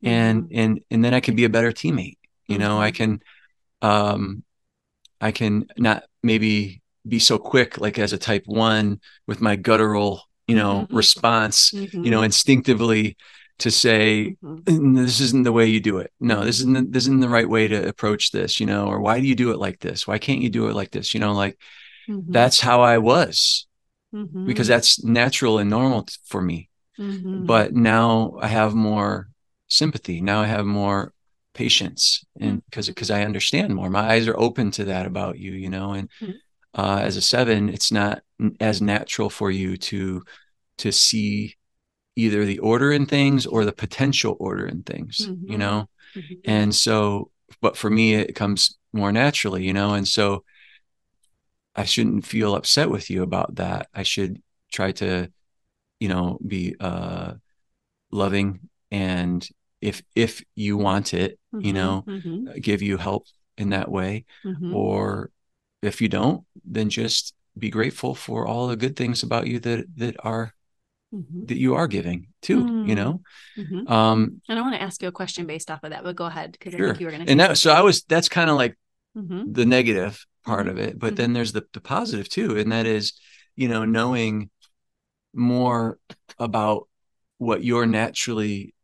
And, 0.02 0.44
Mm-hmm. 0.44 0.58
and, 0.58 0.80
and 0.90 1.04
then 1.04 1.14
I 1.14 1.20
can 1.20 1.35
be 1.37 1.44
a 1.44 1.49
better 1.49 1.73
teammate. 1.73 2.18
You 2.46 2.58
know, 2.58 2.78
I 2.78 2.90
Mhm. 2.90 2.94
can, 2.94 3.20
um, 3.82 4.44
I 5.20 5.30
can 5.32 5.66
not 5.78 6.04
maybe 6.23 6.82
be 7.08 7.18
so 7.18 7.38
quick, 7.38 7.78
like 7.78 7.99
as 7.99 8.12
a 8.12 8.18
type 8.18 8.42
one 8.46 9.00
with 9.26 9.40
my 9.40 9.56
guttural, 9.56 10.23
you 10.46 10.54
know, 10.56 10.87
Mhm. 10.90 10.96
response, 10.96 11.73
Mm-hmm. 11.73 12.04
you 12.04 12.11
know, 12.11 12.23
instinctively 12.23 13.16
to 13.58 13.70
say, 13.70 14.37
Mhm. 14.44 14.64
"Mm, 14.64 14.96
this 15.06 15.20
isn't 15.20 15.44
the 15.44 15.52
way 15.52 15.66
you 15.66 15.80
do 15.80 15.99
it. 15.99 16.12
No, 16.20 16.44
this 16.44 16.58
isn't, 16.58 16.75
the, 16.75 16.82
this 16.82 17.04
isn't 17.04 17.20
the 17.20 17.28
right 17.28 17.49
way 17.49 17.66
to 17.68 17.88
approach 17.88 18.30
this, 18.32 18.61
you 18.61 18.66
know, 18.66 18.87
or 18.87 19.00
why 19.00 19.18
do 19.20 19.26
you 19.26 19.35
do 19.35 19.50
it 19.50 19.58
like 19.58 19.80
this? 19.80 20.06
Why 20.06 20.18
can't 20.18 20.42
you 20.42 20.50
do 20.50 20.68
it 20.68 20.75
like 20.75 20.90
this? 20.90 21.14
You 21.14 21.20
know, 21.20 21.32
like 21.32 21.58
Mhm. 22.08 22.32
that's 22.32 22.60
how 22.60 22.82
I 22.82 22.98
was 22.98 23.66
Mhm. 24.14 24.46
because 24.46 24.68
that's 24.68 25.02
natural 25.04 25.58
and 25.58 25.70
normal 25.70 26.06
for 26.25 26.40
me. 26.42 26.68
Mhm. 26.98 27.46
But 27.46 27.75
now 27.75 28.38
I 28.40 28.48
have 28.48 28.75
more 28.75 29.28
sympathy. 29.68 30.20
Now 30.20 30.40
I 30.42 30.46
have 30.46 30.66
more 30.66 31.12
patience 31.54 32.25
and 32.40 32.62
because 32.66 32.88
because 32.88 33.10
I 33.10 33.22
understand 33.25 33.75
more. 33.75 33.90
My 33.90 34.12
eyes 34.12 34.28
are 34.28 34.38
open 34.38 34.70
to 34.72 34.84
that 34.86 35.06
about 35.06 35.38
you, 35.38 35.52
you 35.52 35.70
know, 35.70 35.92
and 35.92 36.08
Mhm. 36.22 36.34
uh, 36.75 37.00
as 37.02 37.16
a 37.16 37.22
seven, 37.22 37.68
it's 37.68 37.90
not 37.90 38.22
n- 38.40 38.56
as 38.60 38.80
natural 38.82 39.30
for 39.30 39.50
you 39.50 39.76
to 39.78 40.22
to 40.78 40.92
see 40.92 41.56
either 42.16 42.44
the 42.44 42.58
order 42.60 42.92
in 42.92 43.06
things 43.06 43.46
or 43.46 43.64
the 43.64 43.72
potential 43.72 44.36
order 44.40 44.66
in 44.66 44.82
things, 44.82 45.18
you 45.20 45.56
Mhm. 45.56 45.58
know. 45.58 45.88
Mhm. 46.14 46.40
And 46.44 46.75
so, 46.75 47.30
but 47.60 47.76
for 47.76 47.90
me, 47.90 48.14
it 48.14 48.34
comes 48.34 48.78
more 48.92 49.12
naturally, 49.12 49.64
you 49.64 49.72
know, 49.72 49.94
and 49.94 50.06
so 50.08 50.44
I 51.76 51.85
shouldn't 51.85 52.26
feel 52.26 52.54
upset 52.56 52.90
with 52.90 53.11
you 53.11 53.23
about 53.23 53.56
that. 53.56 53.88
I 53.95 54.02
should 54.02 54.42
try 54.73 54.92
to, 54.92 55.30
you 56.00 56.09
know, 56.09 56.38
be 56.47 56.75
uh, 56.80 57.35
loving 58.11 58.68
and 58.90 59.47
if 59.80 60.02
if 60.14 60.42
you 60.54 60.76
want 60.76 61.12
it, 61.12 61.38
you 61.52 61.73
Mhm. 61.73 61.75
know, 61.75 62.04
Mhm. 62.06 62.62
give 62.62 62.80
you 62.83 62.97
help 62.97 63.26
in 63.59 63.71
that 63.71 63.90
way, 63.90 64.25
Mhm. 64.45 64.75
or 64.75 65.30
if 65.83 66.00
you 66.00 66.09
don't, 66.09 66.45
then 66.64 66.88
just 66.88 67.35
be 67.59 67.71
grateful 67.71 68.14
for 68.14 68.47
all 68.47 68.68
the 68.68 68.76
good 68.76 68.97
things 68.97 69.23
about 69.23 69.47
you 69.47 69.61
that 69.61 69.87
that 69.97 70.16
are 70.25 70.54
Mhm. 71.12 71.49
that 71.49 71.59
you 71.59 71.75
are 71.75 71.87
giving 71.87 72.28
too. 72.42 72.61
You 72.87 72.95
Mm. 72.95 72.97
know, 72.97 73.21
Mhm. 73.56 73.90
um, 73.90 74.40
And 74.49 74.59
I 74.59 74.62
want 74.62 74.75
to 74.75 74.83
ask 74.83 75.02
you 75.02 75.09
a 75.09 75.12
question 75.12 75.47
based 75.47 75.71
off 75.71 75.85
of 75.85 75.90
that, 75.90 76.04
but 76.04 76.16
go 76.16 76.26
ahead 76.26 76.52
because 76.52 76.75
I 76.75 76.78
think 76.78 77.00
you 77.00 77.06
were 77.06 77.12
going 77.12 77.25
to. 77.26 77.30
And 77.30 77.40
that 77.40 77.59
so 77.59 77.71
I 77.71 77.83
was 77.83 78.02
that's 78.04 78.28
kind 78.28 78.50
of 78.50 78.56
like 78.56 78.76
Mm-hmm. 79.16 79.52
the 79.52 79.64
negative 79.64 80.26
part 80.46 80.68
of 80.68 80.78
it 80.78 80.98
but 80.98 81.12
Mhm. 81.12 81.16
then 81.16 81.32
there's 81.32 81.52
the, 81.52 81.64
the 81.72 81.80
positive 81.80 82.28
too 82.28 82.56
and 82.58 82.72
that 82.72 82.86
is 82.86 83.14
you 83.56 83.68
know 83.68 83.84
knowing 83.84 84.50
more 85.34 85.98
about 86.38 86.88
what 87.38 87.64
you're 87.64 87.86
naturally 87.86 88.74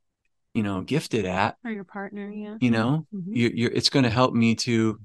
you 0.54 0.62
know 0.62 0.82
gifted 0.82 1.26
at 1.26 1.56
Or 1.64 1.70
your 1.70 1.84
partner, 1.84 2.30
yeah. 2.30 2.56
you 2.60 2.70
know 2.70 3.06
Mhm. 3.12 3.34
you, 3.34 3.50
you're 3.54 3.70
it's 3.72 3.90
going 3.90 4.04
to 4.04 4.10
help 4.10 4.34
me 4.34 4.54
to 4.54 5.00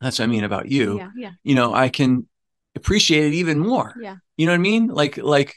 that's 0.00 0.18
what 0.18 0.24
i 0.24 0.28
mean 0.28 0.44
about 0.44 0.68
you 0.70 0.96
Yeah, 0.98 1.10
yeah, 1.16 1.32
you 1.44 1.54
know 1.54 1.74
i 1.74 1.88
can 1.88 2.26
appreciate 2.76 3.26
it 3.26 3.34
even 3.34 3.58
more 3.58 3.94
yeah. 4.00 4.16
you 4.36 4.46
know 4.46 4.52
what 4.52 4.56
i 4.56 4.62
mean 4.62 4.88
like 4.88 5.16
like 5.18 5.54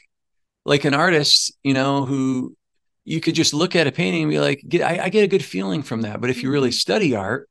like 0.64 0.84
an 0.84 0.94
artist 0.94 1.52
you 1.62 1.74
know 1.74 2.06
who 2.06 2.56
you 3.04 3.20
could 3.20 3.34
just 3.34 3.54
look 3.54 3.76
at 3.76 3.86
a 3.88 3.92
painting 3.92 4.22
and 4.24 4.30
be 4.30 4.40
like 4.40 4.62
get 4.68 4.82
I, 4.82 5.04
I 5.04 5.08
get 5.10 5.24
a 5.24 5.28
good 5.28 5.44
feeling 5.44 5.82
from 5.82 6.02
that 6.02 6.20
but 6.20 6.30
if 6.30 6.42
you 6.42 6.50
really 6.50 6.70
Mhm. 6.70 6.72
study 6.72 7.14
art 7.16 7.48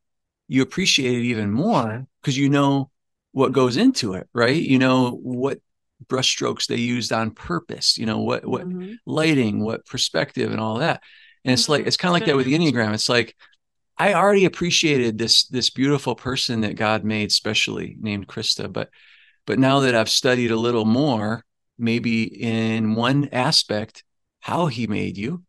you 0.48 0.62
appreciate 0.62 1.18
it 1.20 1.24
even 1.26 1.52
more 1.52 2.08
because 2.24 2.38
you 2.38 2.50
know 2.50 2.92
what 3.34 3.54
goes 3.54 3.78
into 3.78 4.16
it 4.16 4.30
right 4.34 4.62
you 4.64 4.80
know 4.80 5.12
what 5.12 5.60
brushstrokes 6.08 6.68
they 6.68 6.78
used 6.78 7.14
on 7.14 7.32
purpose 7.32 7.98
you 7.98 8.06
know 8.08 8.20
what 8.20 8.46
what 8.46 8.68
Mhm. 8.68 9.00
lighting 9.06 9.64
what 9.64 9.86
perspective 9.86 10.52
and 10.52 10.62
all 10.62 10.80
that 10.80 11.02
and 11.46 11.54
it's 11.54 11.70
like 11.70 11.84
Mhm. 11.84 11.88
it's 11.88 11.98
kind 11.98 12.12
of 12.12 12.14
like 12.14 12.26
that 12.26 12.36
with 12.38 12.46
the 12.46 12.56
enneagram 12.56 12.94
it's 12.94 13.10
like 13.10 13.36
i 13.98 14.14
already 14.14 14.46
appreciated 14.46 15.18
this 15.18 15.48
this 15.48 15.70
beautiful 15.70 16.16
person 16.16 16.62
that 16.62 16.76
god 16.76 17.04
made 17.04 17.32
specially 17.32 17.98
named 18.02 18.28
christa 18.28 18.72
but 18.72 18.90
but 19.46 19.60
now 19.60 19.82
that 19.82 19.96
i've 19.96 20.10
studied 20.10 20.52
a 20.52 20.58
little 20.58 20.86
more 20.86 21.46
maybe 21.78 22.24
in 22.24 22.96
one 22.96 23.30
aspect 23.32 24.04
how 24.42 24.68
he 24.68 24.88
made 24.88 25.18
you 25.18 25.44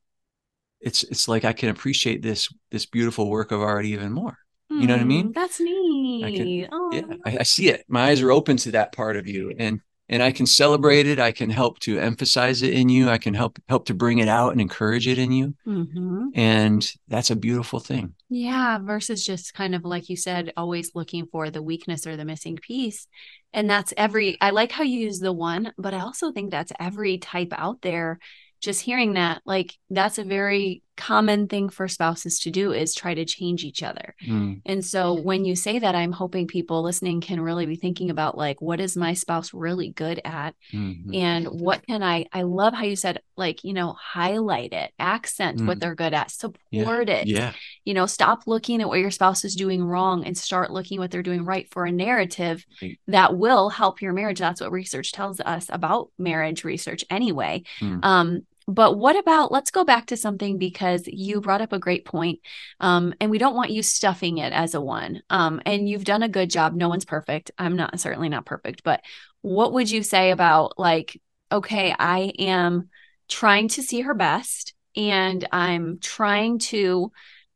it's 0.80 1.02
it's 1.04 1.28
like 1.28 1.44
i 1.44 1.52
can 1.52 1.68
appreciate 1.70 2.22
this 2.22 2.48
this 2.70 2.86
beautiful 2.86 3.30
work 3.30 3.52
of 3.52 3.62
art 3.62 3.84
even 3.86 4.12
more 4.12 4.38
you 4.70 4.86
know 4.86 4.94
what 4.94 5.00
i 5.00 5.04
mean? 5.04 5.28
Mm, 5.28 5.34
That's 5.34 5.60
I 5.60 6.30
can- 6.36 6.68
oh, 6.72 6.90
yeah 6.92 7.16
I, 7.24 7.38
I 7.38 7.42
see 7.44 7.68
it. 7.68 7.84
My 7.88 8.04
eyes 8.08 8.20
are 8.22 8.32
open 8.32 8.56
to 8.58 8.70
that 8.72 8.92
part 8.92 9.16
of 9.16 9.26
you 9.26 9.52
and 9.58 9.80
and 10.10 10.22
i 10.22 10.32
can 10.32 10.44
celebrate 10.46 11.06
it. 11.06 11.18
I 11.18 11.32
can 11.32 11.48
help 11.50 11.78
to 11.80 11.98
emphasize 11.98 12.62
it 12.62 12.74
in 12.74 12.88
you. 12.88 13.08
I 13.08 13.18
can 13.18 13.34
help 13.34 13.58
help 13.68 13.86
to 13.86 13.94
bring 13.94 14.18
it 14.18 14.28
out 14.28 14.52
and 14.52 14.60
encourage 14.60 15.06
it 15.08 15.18
in 15.18 15.32
you. 15.32 15.54
Mhm. 15.66 16.28
and 16.34 16.92
that's 17.08 17.30
a 17.30 17.36
beautiful 17.36 17.80
thing. 17.80 18.14
Yeah, 18.28 18.78
versus 18.78 19.24
just 19.24 19.54
kind 19.54 19.74
of 19.74 19.84
like 19.84 20.08
you 20.08 20.16
said, 20.16 20.52
always 20.56 20.94
looking 20.94 21.26
for 21.26 21.50
the 21.50 21.62
weakness 21.62 22.06
or 22.06 22.16
the 22.16 22.24
missing 22.24 22.56
piece. 22.56 23.06
And 23.52 23.70
that's 23.70 23.94
every, 23.96 24.36
I 24.40 24.50
like 24.50 24.72
how 24.72 24.82
you 24.82 24.98
use 24.98 25.20
the 25.20 25.32
one, 25.32 25.72
but 25.78 25.94
I 25.94 26.00
also 26.00 26.32
think 26.32 26.50
that's 26.50 26.72
every 26.80 27.18
type 27.18 27.52
out 27.52 27.82
there. 27.82 28.18
Just 28.60 28.80
hearing 28.80 29.12
that, 29.14 29.42
like, 29.46 29.76
that's 29.90 30.18
a 30.18 30.24
very 30.24 30.82
common 30.96 31.48
thing 31.48 31.68
for 31.68 31.88
spouses 31.88 32.38
to 32.40 32.50
do 32.50 32.72
is 32.72 32.94
try 32.94 33.14
to 33.14 33.24
change 33.24 33.64
each 33.64 33.82
other. 33.82 34.14
Mm, 34.26 34.60
And 34.64 34.84
so 34.84 35.14
when 35.14 35.44
you 35.44 35.56
say 35.56 35.78
that, 35.78 35.94
I'm 35.94 36.12
hoping 36.12 36.46
people 36.46 36.82
listening 36.82 37.20
can 37.20 37.40
really 37.40 37.66
be 37.66 37.76
thinking 37.76 38.10
about, 38.10 38.38
like, 38.38 38.60
what 38.60 38.80
is 38.80 38.96
my 38.96 39.12
spouse 39.14 39.52
really 39.52 39.90
good 39.90 40.20
at? 40.24 40.54
mhm. 40.72 41.14
and 41.14 41.46
what 41.46 41.86
can 41.86 42.02
i 42.02 42.24
i 42.32 42.42
love 42.42 42.72
how 42.74 42.84
you 42.84 42.96
said 42.96 43.20
like 43.36 43.64
you 43.64 43.72
know 43.72 43.92
highlight 43.92 44.72
it 44.72 44.92
accent 44.98 45.60
what 45.66 45.76
Mm. 45.76 45.80
they're 45.80 45.94
good 45.94 46.14
at 46.14 46.30
support 46.30 47.08
it 47.08 47.26
yeah 47.26 47.52
you 47.84 47.92
know 47.94 48.06
stop 48.06 48.46
looking 48.46 48.80
at 48.80 48.88
what 48.88 48.98
your 49.00 49.10
spouse 49.10 49.44
is 49.44 49.54
doing 49.54 49.84
wrong 49.84 50.24
and 50.24 50.36
start 50.38 50.70
looking 50.70 50.98
what 50.98 51.10
they're 51.10 51.22
doing 51.22 51.44
right 51.44 51.68
for 51.70 51.84
a 51.84 51.92
narrative 51.92 52.64
Right. 52.80 52.98
that 53.08 53.36
will 53.36 53.68
help 53.68 54.00
your 54.00 54.12
marriage 54.12 54.38
that's 54.38 54.60
what 54.60 54.72
research 54.72 55.12
tells 55.12 55.40
us 55.40 55.66
about 55.68 56.10
marriage 56.18 56.64
research 56.64 57.04
anyway 57.10 57.62
Mm. 57.80 58.00
um 58.04 58.46
but 58.66 58.98
what 58.98 59.18
about 59.18 59.52
let's 59.52 59.70
go 59.70 59.84
back 59.84 60.06
to 60.06 60.16
something 60.16 60.58
because 60.58 61.02
you 61.06 61.40
brought 61.40 61.60
up 61.60 61.72
a 61.72 61.78
great 61.78 62.04
point 62.04 62.40
um, 62.80 63.14
and 63.20 63.30
we 63.30 63.38
don't 63.38 63.54
want 63.54 63.70
you 63.70 63.82
stuffing 63.82 64.38
it 64.38 64.52
as 64.52 64.74
a 64.74 64.80
one 64.80 65.22
um, 65.30 65.60
and 65.66 65.88
you've 65.88 66.04
done 66.04 66.22
a 66.22 66.28
good 66.28 66.50
job. 66.50 66.74
No 66.74 66.88
one's 66.88 67.04
perfect. 67.04 67.50
I'm 67.58 67.76
not 67.76 67.98
certainly 68.00 68.28
not 68.28 68.46
perfect 68.46 68.82
but 68.82 69.02
what 69.42 69.72
would 69.72 69.90
you 69.90 70.02
say 70.02 70.30
about 70.30 70.78
like 70.78 71.20
okay 71.52 71.94
i 71.98 72.32
am 72.38 72.88
trying 73.28 73.68
to 73.68 73.82
see 73.82 74.00
her 74.00 74.14
best 74.14 74.74
and 74.96 75.46
i'm 75.52 75.98
trying 76.00 76.58
to 76.58 77.12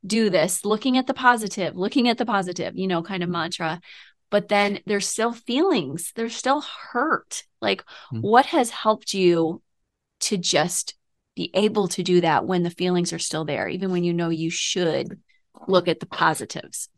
do 0.07 0.31
this 0.31 0.65
looking 0.65 0.99
at 0.99 1.07
the 1.07 1.15
positive 1.15 1.75
looking 1.75 2.09
at 2.09 2.19
the 2.19 2.27
positive 2.27 2.77
you 2.77 2.87
know 2.87 3.03
kind 3.03 3.23
of 3.23 3.29
mantra 3.31 3.81
but 4.31 4.49
then 4.49 4.81
there's 4.87 5.09
still 5.09 5.33
feelings 5.33 6.13
there's 6.15 6.37
still 6.37 6.61
hurt. 6.61 7.45
Like 7.61 7.85
Hmm. 8.11 8.21
what 8.21 8.47
has 8.47 8.71
helped 8.71 9.15
you 9.15 9.63
to 10.21 10.37
just 10.37 10.95
be 11.39 11.51
able 11.55 11.87
to 11.87 12.03
do 12.03 12.21
that 12.21 12.47
when 12.47 12.65
the 12.65 12.71
feelings 12.71 13.13
are 13.13 13.19
still 13.21 13.45
there 13.45 13.69
even 13.69 13.93
when 13.93 14.03
you 14.03 14.13
know 14.13 14.29
you 14.29 14.51
should 14.51 15.21
look 15.69 15.87
at 15.87 16.01
the 16.01 16.07
positives. 16.07 16.89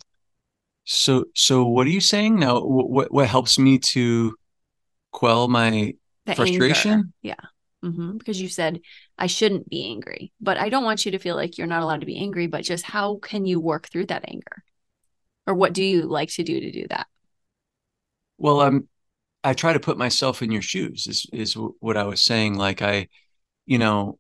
So 0.84 1.26
so 1.34 1.64
what 1.64 1.86
are 1.86 1.90
you 1.90 2.00
saying? 2.00 2.38
Now 2.40 2.60
what 2.60 3.12
what 3.12 3.28
helps 3.28 3.58
me 3.58 3.78
to 3.94 4.34
quell 5.12 5.48
my 5.48 5.94
the 6.26 6.34
Frustration? 6.34 6.90
anger. 6.90 7.08
yeah. 7.22 7.34
Hmm 7.82 8.18
because 8.18 8.40
you 8.40 8.48
said 8.48 8.80
i 9.18 9.26
shouldn't 9.26 9.68
be 9.68 9.86
angry. 9.86 10.32
But 10.40 10.56
i 10.58 10.68
don't 10.70 10.84
want 10.84 11.04
you 11.04 11.12
to 11.12 11.18
feel 11.18 11.36
like 11.36 11.58
you're 11.58 11.66
not 11.66 11.82
allowed 11.82 12.00
to 12.00 12.06
be 12.06 12.18
angry 12.18 12.46
but 12.46 12.64
just 12.64 12.84
how 12.84 13.16
can 13.16 13.46
you 13.46 13.60
work 13.60 13.88
through 13.88 14.06
that 14.06 14.24
anger? 14.26 14.64
Or 15.46 15.54
what 15.54 15.72
do 15.74 15.84
you 15.84 16.02
like 16.02 16.30
to 16.30 16.42
do 16.42 16.60
to 16.60 16.70
do 16.72 16.86
that? 16.88 17.06
Well 18.38 18.60
i'm 18.62 18.88
i 19.44 19.54
try 19.54 19.72
to 19.74 19.80
put 19.80 19.98
myself 19.98 20.42
in 20.42 20.50
your 20.52 20.62
shoes 20.62 21.06
is 21.06 21.26
is 21.32 21.54
what 21.54 21.98
i 21.98 22.04
was 22.04 22.22
saying. 22.22 22.54
Like 22.56 22.82
i 22.82 23.08
you 23.66 23.78
know 23.78 24.19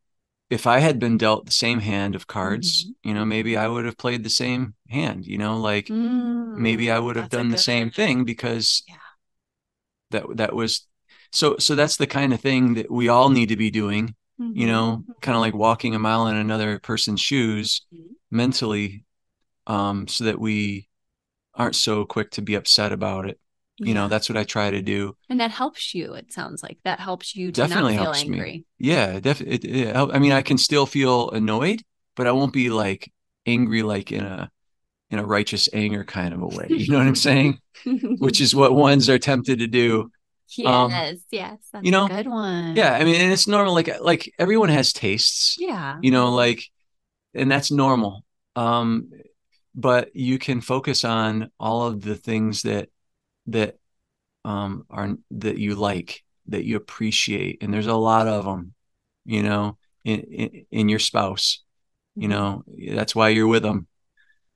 if 0.50 0.66
i 0.66 0.78
had 0.80 0.98
been 0.98 1.16
dealt 1.16 1.46
the 1.46 1.52
same 1.52 1.80
hand 1.80 2.14
of 2.14 2.26
cards 2.26 2.84
Mhm. 2.84 2.94
you 3.08 3.14
know 3.14 3.24
maybe 3.24 3.56
i 3.56 3.66
would 3.68 3.84
have 3.84 3.96
played 3.96 4.24
the 4.24 4.30
same 4.30 4.74
hand 4.88 5.26
you 5.26 5.38
know 5.38 5.56
like 5.58 5.86
Mm, 5.88 6.56
maybe 6.56 6.90
i 6.90 6.98
would 6.98 7.16
have 7.16 7.30
done 7.30 7.48
the 7.50 7.58
same 7.58 7.90
thing 7.90 8.24
because 8.24 8.82
Yeah. 8.88 8.96
that 10.10 10.24
that 10.36 10.54
was 10.54 10.86
so 11.32 11.56
so 11.58 11.74
that's 11.74 11.96
the 11.96 12.06
kind 12.06 12.32
of 12.32 12.40
thing 12.40 12.74
that 12.74 12.90
we 12.90 13.08
all 13.08 13.30
need 13.30 13.48
to 13.50 13.56
be 13.56 13.70
doing 13.70 14.14
you 14.38 14.66
Mhm. 14.66 14.68
know 14.68 15.04
kind 15.20 15.36
of 15.36 15.40
like 15.40 15.54
walking 15.54 15.94
a 15.94 15.98
mile 15.98 16.26
in 16.26 16.36
another 16.36 16.78
person's 16.78 17.20
shoes 17.20 17.82
Mhm. 17.92 18.16
mentally 18.30 19.04
um 19.66 20.08
so 20.08 20.24
that 20.24 20.38
we 20.40 20.88
aren't 21.54 21.76
so 21.76 22.04
quick 22.04 22.30
to 22.30 22.42
be 22.42 22.54
upset 22.54 22.92
about 22.92 23.28
it. 23.28 23.38
You 23.82 23.94
know, 23.94 24.08
that's 24.08 24.28
what 24.28 24.36
I 24.36 24.44
try 24.44 24.70
to 24.70 24.82
do. 24.82 25.16
And 25.28 25.40
that 25.40 25.50
helps 25.50 25.94
you, 25.94 26.12
it 26.14 26.32
sounds 26.32 26.62
like. 26.62 26.78
That 26.84 27.00
helps 27.00 27.34
you 27.34 27.50
to 27.50 27.60
Definitely 27.62 27.96
not 27.96 28.02
feel 28.02 28.12
helps 28.12 28.26
me. 28.26 28.64
Yeah, 28.78 29.20
definitely. 29.20 29.54
It, 29.54 29.64
it, 29.64 29.96
I 29.96 30.18
mean, 30.18 30.32
I 30.32 30.42
can 30.42 30.58
still 30.58 30.86
feel 30.86 31.30
annoyed, 31.30 31.82
but 32.14 32.26
I 32.26 32.32
won't 32.32 32.52
be 32.52 32.68
like 32.68 33.10
angry, 33.46 33.82
like 33.82 34.12
in 34.12 34.24
a 34.24 34.50
in 35.10 35.18
a 35.18 35.24
righteous 35.24 35.68
anger 35.72 36.04
kind 36.04 36.32
of 36.34 36.42
a 36.42 36.46
way. 36.46 36.66
You 36.68 36.92
know 36.92 36.98
what 36.98 37.06
I'm 37.06 37.14
saying? 37.14 37.58
Which 38.18 38.40
is 38.40 38.54
what 38.54 38.74
ones 38.74 39.08
are 39.08 39.18
tempted 39.18 39.58
to 39.58 39.66
do. 39.66 40.10
yes, 40.56 40.66
um, 40.66 40.90
yes. 41.30 41.58
That's 41.72 41.84
you 41.84 41.90
know, 41.90 42.06
a 42.06 42.08
good 42.08 42.28
one. 42.28 42.76
Yeah, 42.76 42.92
I 42.92 43.04
mean, 43.04 43.20
and 43.20 43.32
it's 43.32 43.48
normal. 43.48 43.74
Like 43.74 44.00
like 44.00 44.32
everyone 44.38 44.68
has 44.68 44.92
tastes. 44.92 45.56
Yeah. 45.58 45.98
You 46.02 46.10
know, 46.10 46.30
like, 46.32 46.64
and 47.34 47.50
that's 47.50 47.70
normal. 47.70 48.24
Um, 48.56 49.10
but 49.74 50.14
you 50.14 50.38
can 50.38 50.60
focus 50.60 51.04
on 51.04 51.50
all 51.58 51.86
of 51.86 52.02
the 52.02 52.16
things 52.16 52.62
that 52.62 52.88
that 53.52 53.76
um 54.44 54.86
are 54.90 55.10
that 55.30 55.58
you 55.58 55.74
like 55.74 56.22
that 56.48 56.64
you 56.64 56.76
appreciate 56.76 57.62
and 57.62 57.72
there's 57.72 57.86
a 57.86 57.94
lot 57.94 58.26
of 58.28 58.44
them 58.44 58.74
you 59.24 59.42
know 59.42 59.76
in 60.04 60.20
in, 60.20 60.66
in 60.70 60.88
your 60.88 60.98
spouse 60.98 61.62
you 62.18 62.28
Mm-hmm. 62.28 62.28
know 62.28 62.64
that's 62.94 63.14
why 63.14 63.28
you're 63.28 63.46
with 63.48 63.62
them 63.62 63.86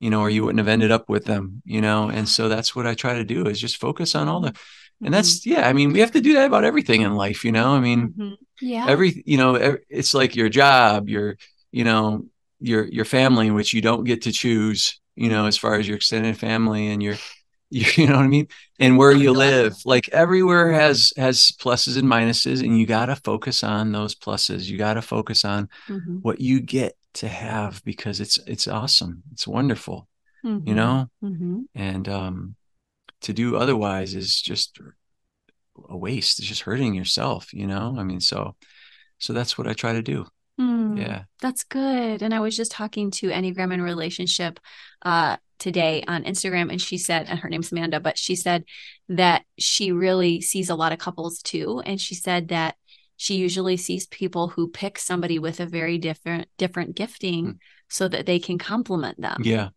you 0.00 0.10
know 0.10 0.20
or 0.20 0.30
you 0.30 0.44
wouldn't 0.44 0.58
have 0.58 0.68
ended 0.68 0.90
up 0.90 1.08
with 1.08 1.24
them 1.24 1.62
you 1.64 1.80
know 1.80 2.08
and 2.10 2.28
so 2.28 2.48
that's 2.48 2.74
what 2.76 2.86
i 2.86 2.94
try 2.94 3.14
to 3.14 3.24
do 3.24 3.46
is 3.46 3.60
just 3.60 3.78
focus 3.78 4.14
on 4.14 4.28
all 4.28 4.40
the 4.40 4.54
Mm-hmm. 5.02 5.04
and 5.04 5.14
that's 5.14 5.46
yeah 5.46 5.68
i 5.68 5.72
mean 5.72 5.92
we 5.92 6.00
have 6.00 6.12
to 6.12 6.20
do 6.20 6.34
that 6.34 6.46
about 6.46 6.64
everything 6.64 7.02
in 7.02 7.14
life 7.14 7.44
you 7.44 7.52
know 7.52 7.74
i 7.74 7.80
mean 7.80 8.14
Mhm. 8.16 8.36
yeah. 8.60 8.86
every 8.86 9.22
you 9.26 9.36
know 9.38 9.54
ev- 9.56 9.78
it's 9.88 10.14
like 10.14 10.36
your 10.36 10.48
job 10.48 11.08
your 11.08 11.36
you 11.72 11.84
know 11.84 12.24
your 12.60 12.84
your 12.86 13.04
family 13.04 13.50
which 13.50 13.72
you 13.72 13.80
don't 13.82 14.04
get 14.04 14.22
to 14.22 14.32
choose 14.32 15.00
you 15.16 15.28
know 15.28 15.46
as 15.46 15.56
far 15.56 15.74
as 15.76 15.86
your 15.88 15.96
extended 15.96 16.36
family 16.36 16.88
and 16.88 17.02
your 17.02 17.16
you, 17.74 17.84
you 18.02 18.06
know 18.08 18.16
what 18.16 18.24
i 18.24 18.28
mean? 18.28 18.48
And 18.78 18.96
where 18.98 19.12
you 19.12 19.32
live 19.32 19.74
like 19.84 20.08
everywhere 20.10 20.72
has 20.72 21.12
has 21.16 21.38
pluses 21.62 21.96
and 21.98 22.08
minuses 22.16 22.58
and 22.64 22.78
you 22.78 22.86
got 22.86 23.06
to 23.06 23.16
focus 23.16 23.62
on 23.64 23.92
those 23.92 24.14
pluses. 24.14 24.64
You 24.70 24.76
got 24.78 24.94
to 24.94 25.02
focus 25.02 25.44
on 25.44 25.68
Mhm. 25.88 26.20
what 26.26 26.40
you 26.40 26.60
get 26.60 26.92
to 27.20 27.28
have 27.28 27.82
because 27.84 28.16
it's 28.24 28.38
it's 28.46 28.66
awesome. 28.68 29.22
It's 29.32 29.46
wonderful 29.46 29.98
you 30.44 30.50
Mhm. 30.60 30.74
know? 30.80 31.10
Mhm. 31.22 31.64
and 31.74 32.08
um 32.08 32.36
to 33.26 33.32
do 33.32 33.56
otherwise 33.56 34.14
is 34.14 34.40
just 34.50 34.78
a 35.88 35.96
waste. 35.96 36.38
It's 36.38 36.48
just 36.48 36.62
hurting 36.68 36.94
yourself 36.94 37.52
you 37.60 37.66
know? 37.66 37.86
I 37.98 38.04
mean 38.04 38.20
so 38.20 38.54
so 39.18 39.32
that's 39.32 39.56
what 39.56 39.66
i 39.68 39.72
try 39.74 39.92
to 39.94 40.02
do 40.02 40.26
Hmm. 40.58 40.96
yeah 40.96 41.24
That's 41.40 41.64
good. 41.64 42.22
And 42.22 42.32
I 42.32 42.40
was 42.40 42.56
just 42.56 42.70
talking 42.72 43.10
to 43.12 43.28
Enneagram 43.30 43.72
and 43.72 43.82
Relationship 43.82 44.60
uh, 45.02 45.36
today 45.58 46.04
on 46.06 46.24
Instagram, 46.24 46.70
and 46.70 46.80
she 46.80 46.98
said, 46.98 47.26
and 47.28 47.38
her 47.40 47.48
name's 47.48 47.72
Amanda, 47.72 47.98
but 48.00 48.16
she 48.18 48.36
said 48.36 48.64
that 49.08 49.44
she 49.58 49.90
really 49.92 50.40
sees 50.40 50.70
a 50.70 50.74
lot 50.74 50.92
of 50.92 50.98
couples 50.98 51.42
too. 51.42 51.82
And 51.84 52.00
she 52.00 52.14
said 52.14 52.48
that 52.48 52.76
she 53.16 53.36
usually 53.36 53.76
sees 53.76 54.06
people 54.06 54.48
who 54.48 54.68
pick 54.68 54.98
somebody 54.98 55.38
with 55.38 55.60
a 55.60 55.66
very 55.66 55.98
different 55.98 56.48
different 56.58 56.96
gifting 56.96 57.44
Hmm. 57.44 57.50
so 57.88 58.08
that 58.08 58.26
they 58.26 58.38
can 58.38 58.58
complement 58.58 59.20
them. 59.20 59.42
yeah 59.44 59.70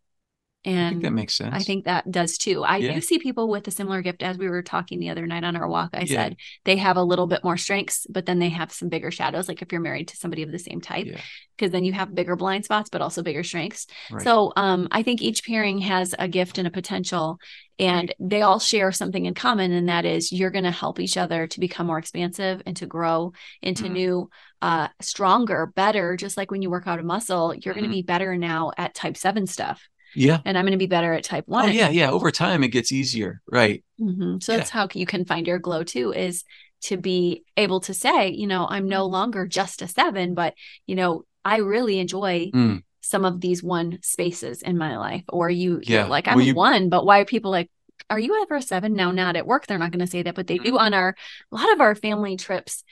And 0.65 1.01
that 1.01 1.13
makes 1.13 1.35
sense 1.35 1.53
I 1.55 1.59
think 1.59 1.85
that 1.85 2.11
does 2.11 2.37
too. 2.37 2.63
I 2.63 2.77
Yeah. 2.77 2.95
do 2.95 3.01
see 3.01 3.19
people 3.19 3.47
with 3.47 3.67
a 3.67 3.71
similar 3.71 4.01
gift 4.01 4.21
as 4.21 4.37
we 4.37 4.49
were 4.49 4.61
talking 4.61 4.99
the 4.99 5.09
other 5.09 5.25
night 5.25 5.45
on 5.45 5.55
our 5.55 5.67
walk. 5.67 5.91
I 5.93 6.01
Yeah. 6.01 6.05
said 6.23 6.35
they 6.65 6.75
have 6.75 6.97
a 6.97 7.03
little 7.03 7.27
bit 7.27 7.43
more 7.43 7.55
strengths, 7.55 8.05
but 8.09 8.25
then 8.25 8.39
they 8.39 8.49
have 8.49 8.71
some 8.73 8.89
bigger 8.89 9.09
shadows. 9.09 9.47
Like 9.47 9.61
if 9.61 9.71
you're 9.71 9.79
married 9.79 10.09
to 10.09 10.17
somebody 10.17 10.43
of 10.43 10.51
the 10.51 10.59
same 10.59 10.81
type, 10.81 11.05
Yeah. 11.05 11.21
because 11.57 11.71
then 11.71 11.85
you 11.85 11.93
have 11.93 12.13
bigger 12.13 12.35
blind 12.35 12.65
spots, 12.65 12.89
but 12.89 13.01
also 13.01 13.23
bigger 13.23 13.43
strengths. 13.43 13.87
Right. 14.11 14.23
So 14.23 14.51
um, 14.57 14.89
I 14.91 15.03
think 15.03 15.21
each 15.21 15.45
pairing 15.45 15.79
has 15.79 16.13
a 16.19 16.27
gift 16.27 16.57
and 16.57 16.67
a 16.67 16.71
potential, 16.71 17.39
and 17.79 18.13
they 18.19 18.41
all 18.41 18.59
share 18.59 18.91
something 18.91 19.25
in 19.25 19.35
common, 19.35 19.71
and 19.71 19.87
that 19.87 20.03
is 20.03 20.33
you're 20.33 20.51
going 20.51 20.65
to 20.65 20.71
help 20.71 20.99
each 20.99 21.15
other 21.15 21.47
to 21.47 21.59
become 21.61 21.87
more 21.87 21.99
expansive 21.99 22.61
and 22.65 22.75
to 22.77 22.85
grow 22.87 23.31
into 23.61 23.83
Mhm. 23.85 23.91
new, 23.91 24.29
uh, 24.61 24.89
stronger, 25.01 25.71
better. 25.75 26.17
Just 26.17 26.35
like 26.35 26.51
when 26.51 26.61
you 26.61 26.69
work 26.69 26.87
out 26.87 26.99
a 26.99 27.03
muscle, 27.03 27.53
you're 27.55 27.73
going 27.73 27.85
Mhm. 27.85 27.89
to 27.89 27.93
be 27.95 28.01
better 28.01 28.35
now 28.37 28.71
at 28.77 28.95
type 28.95 29.15
seven 29.15 29.45
stuff, 29.47 29.88
yeah 30.17 30.39
and 30.45 30.58
I'm 30.58 30.65
going 30.65 30.71
to 30.71 30.77
be 30.77 30.88
better 30.88 31.13
at 31.13 31.23
type 31.23 31.45
one. 31.47 31.65
oh 31.69 31.71
yeah 31.71 31.89
yeah 31.89 32.10
over 32.12 32.32
time 32.32 32.63
it 32.63 32.69
gets 32.69 32.91
easier 32.91 33.41
right 33.51 33.84
Mhm. 34.01 34.41
So 34.43 34.51
Yeah. 34.51 34.58
that's 34.60 34.69
how 34.69 34.88
you 34.93 35.06
can 35.06 35.25
find 35.25 35.47
your 35.47 35.60
glow 35.60 35.84
too 35.84 36.12
is 36.13 36.43
to 36.84 36.97
be 36.97 37.43
able 37.56 37.80
to 37.82 37.93
say, 37.93 38.30
you 38.30 38.45
know, 38.45 38.67
I'm 38.69 38.88
no 38.88 39.06
longer 39.08 39.47
just 39.47 39.82
a 39.82 39.88
seven, 39.88 40.36
but, 40.36 40.53
you 40.86 40.95
know, 40.95 41.23
I 41.43 41.58
really 41.58 41.97
enjoy 41.97 42.51
Mm. 42.53 42.84
some 43.01 43.25
of 43.25 43.41
these 43.41 43.63
one 43.63 43.97
spaces 44.03 44.62
in 44.62 44.77
my 44.77 44.97
life. 44.97 45.23
Or 45.30 45.49
you, 45.49 45.80
you're 45.84 46.01
Yeah. 46.01 46.06
like, 46.06 46.27
I'm 46.27 46.36
Well, 46.38 46.45
you- 46.45 46.53
one, 46.53 46.89
but 46.89 47.03
why 47.08 47.19
are 47.21 47.25
people 47.25 47.49
like, 47.49 47.71
are 48.12 48.19
you 48.19 48.39
ever 48.43 48.58
a 48.58 48.62
seven? 48.62 48.93
No, 48.93 49.10
not 49.10 49.36
at 49.36 49.47
work. 49.47 49.65
They're 49.65 49.80
not 49.80 49.89
going 49.91 50.06
to 50.06 50.12
say 50.12 50.21
that, 50.21 50.36
but 50.36 50.45
they 50.45 50.60
do 50.60 50.73
Mm-hmm. 50.73 50.77
on 50.86 50.93
our, 50.93 51.15
a 51.51 51.56
lot 51.56 51.73
of 51.73 51.82
our 51.82 51.95
family 51.95 52.38
trips. 52.38 52.84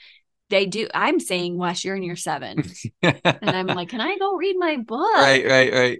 They 0.50 0.66
do. 0.66 0.88
I'm 0.92 1.20
saying, 1.20 1.56
Wes, 1.56 1.84
you're 1.84 1.94
in 1.96 2.02
your 2.02 2.16
seven. 2.16 2.64
and 3.02 3.20
I'm 3.44 3.68
like, 3.68 3.88
can 3.90 4.00
I 4.00 4.18
go 4.18 4.34
read 4.36 4.56
my 4.58 4.76
book? 4.78 5.14
right 5.16 5.44
right 5.46 5.72
right 5.72 5.98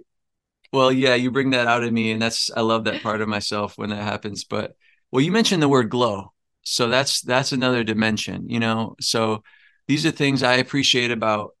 well 0.73 0.91
yeah 0.91 1.15
you 1.15 1.31
bring 1.31 1.51
that 1.51 1.67
out 1.67 1.83
in 1.83 1.93
me 1.93 2.11
and 2.11 2.21
that's 2.21 2.49
i 2.55 2.61
love 2.61 2.83
that 2.85 3.01
part 3.01 3.21
of 3.21 3.27
myself 3.27 3.77
when 3.77 3.89
that 3.89 4.03
happens 4.03 4.43
but 4.43 4.75
well 5.11 5.23
you 5.23 5.31
mentioned 5.31 5.61
the 5.61 5.69
word 5.69 5.89
glow 5.89 6.31
so 6.61 6.87
that's 6.89 7.21
that's 7.21 7.51
another 7.51 7.83
dimension 7.83 8.49
you 8.49 8.59
know 8.59 8.95
so 8.99 9.41
these 9.87 10.05
are 10.05 10.11
things 10.11 10.43
i 10.43 10.55
appreciate 10.55 11.11
about 11.11 11.51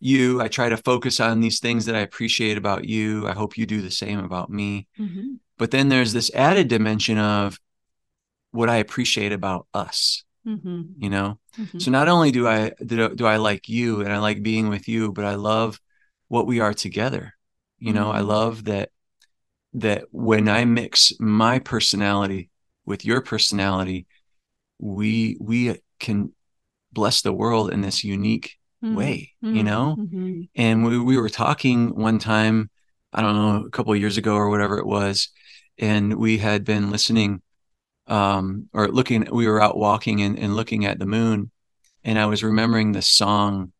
you 0.00 0.40
i 0.40 0.48
try 0.48 0.68
to 0.68 0.76
focus 0.76 1.20
on 1.20 1.40
these 1.40 1.60
things 1.60 1.86
that 1.86 1.94
i 1.94 2.00
appreciate 2.00 2.56
about 2.56 2.84
you 2.84 3.26
i 3.28 3.32
hope 3.32 3.56
you 3.58 3.66
do 3.66 3.80
the 3.82 3.90
same 3.90 4.18
about 4.18 4.50
me 4.50 4.86
Mhm. 4.98 5.38
but 5.58 5.70
then 5.70 5.88
there's 5.88 6.12
this 6.12 6.30
added 6.34 6.68
dimension 6.68 7.18
of 7.18 7.58
what 8.50 8.68
i 8.70 8.76
appreciate 8.76 9.32
about 9.32 9.66
us 9.74 10.24
Mhm. 10.46 10.94
you 10.98 11.08
know 11.10 11.38
Mhm. 11.58 11.80
so 11.80 11.90
not 11.90 12.08
only 12.08 12.30
do 12.32 12.46
I 12.48 12.72
do, 12.84 13.14
do 13.14 13.26
I 13.26 13.36
like 13.36 13.68
you 13.68 14.00
and 14.00 14.12
I 14.12 14.18
like 14.18 14.42
being 14.42 14.68
with 14.68 14.88
you, 14.88 15.12
but 15.12 15.24
I 15.24 15.36
love 15.36 15.80
what 16.28 16.46
we 16.48 16.58
are 16.58 16.74
together. 16.74 17.33
You 17.84 17.92
know, 17.92 18.10
I 18.10 18.20
Mm. 18.20 18.26
love 18.26 18.64
that 18.64 18.88
that 19.74 20.04
when 20.10 20.48
I 20.48 20.64
mix 20.64 21.12
my 21.20 21.58
personality 21.58 22.48
with 22.86 23.04
your 23.04 23.20
personality, 23.20 24.06
we 24.78 25.36
we 25.38 25.80
can 26.00 26.32
bless 26.92 27.20
the 27.20 27.32
world 27.32 27.70
in 27.72 27.82
this 27.82 28.02
unique 28.02 28.56
Mhm. 28.82 28.96
way, 28.96 29.32
you 29.42 29.62
know? 29.64 29.96
Mhm. 29.98 30.48
And 30.56 30.84
we 30.86 30.98
we 30.98 31.18
were 31.18 31.28
talking 31.28 31.94
one 31.94 32.18
time, 32.18 32.70
I 33.12 33.20
don't 33.20 33.36
know, 33.36 33.66
a 33.66 33.70
couple 33.70 33.92
of 33.92 34.00
years 34.00 34.16
ago 34.16 34.34
or 34.34 34.48
whatever 34.48 34.78
it 34.78 34.86
was, 34.86 35.28
and 35.78 36.14
we 36.14 36.38
had 36.38 36.64
been 36.64 36.90
listening 36.90 37.42
um 38.06 38.68
or 38.72 38.88
looking 38.88 39.26
we 39.30 39.46
were 39.46 39.60
out 39.62 39.76
walking 39.76 40.22
and, 40.22 40.38
and 40.38 40.56
looking 40.56 40.86
at 40.86 40.98
the 40.98 41.06
moon 41.06 41.50
and 42.04 42.18
I 42.18 42.26
was 42.26 42.42
remembering 42.44 42.92
this 42.92 43.08
song 43.08 43.72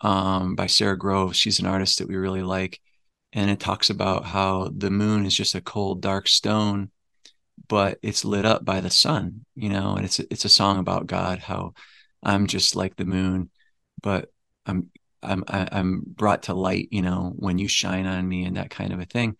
um 0.00 0.54
by 0.54 0.66
Sara 0.66 0.96
Groves. 0.96 1.36
She's 1.38 1.60
an 1.60 1.66
artist 1.66 1.98
that 1.98 2.08
we 2.08 2.16
really 2.16 2.42
like. 2.42 2.80
And 3.32 3.50
it 3.50 3.60
talks 3.60 3.90
about 3.90 4.24
how 4.24 4.70
the 4.76 4.90
moon 4.90 5.24
is 5.24 5.34
just 5.34 5.54
a 5.54 5.60
cold, 5.60 6.02
dark 6.02 6.26
stone, 6.26 6.90
but 7.68 7.98
it's 8.02 8.24
lit 8.24 8.44
up 8.44 8.64
by 8.64 8.80
the 8.80 8.90
sun, 8.90 9.44
you 9.54 9.68
know, 9.68 9.94
and 9.94 10.04
it's 10.04 10.18
it's 10.18 10.44
a 10.44 10.48
song 10.48 10.78
about 10.78 11.06
God, 11.06 11.38
how 11.38 11.74
I'm 12.22 12.46
just 12.46 12.74
like 12.74 12.96
the 12.96 13.04
moon, 13.04 13.50
but 14.02 14.32
I'm 14.66 14.90
I'm 15.22 15.44
I'm 15.48 16.02
brought 16.04 16.44
to 16.44 16.54
light, 16.54 16.88
you 16.90 17.02
know, 17.02 17.32
when 17.36 17.58
you 17.58 17.68
shine 17.68 18.06
on 18.06 18.26
me 18.28 18.44
and 18.44 18.56
that 18.56 18.70
kind 18.70 18.92
of 18.92 18.98
a 19.00 19.04
thing. 19.04 19.36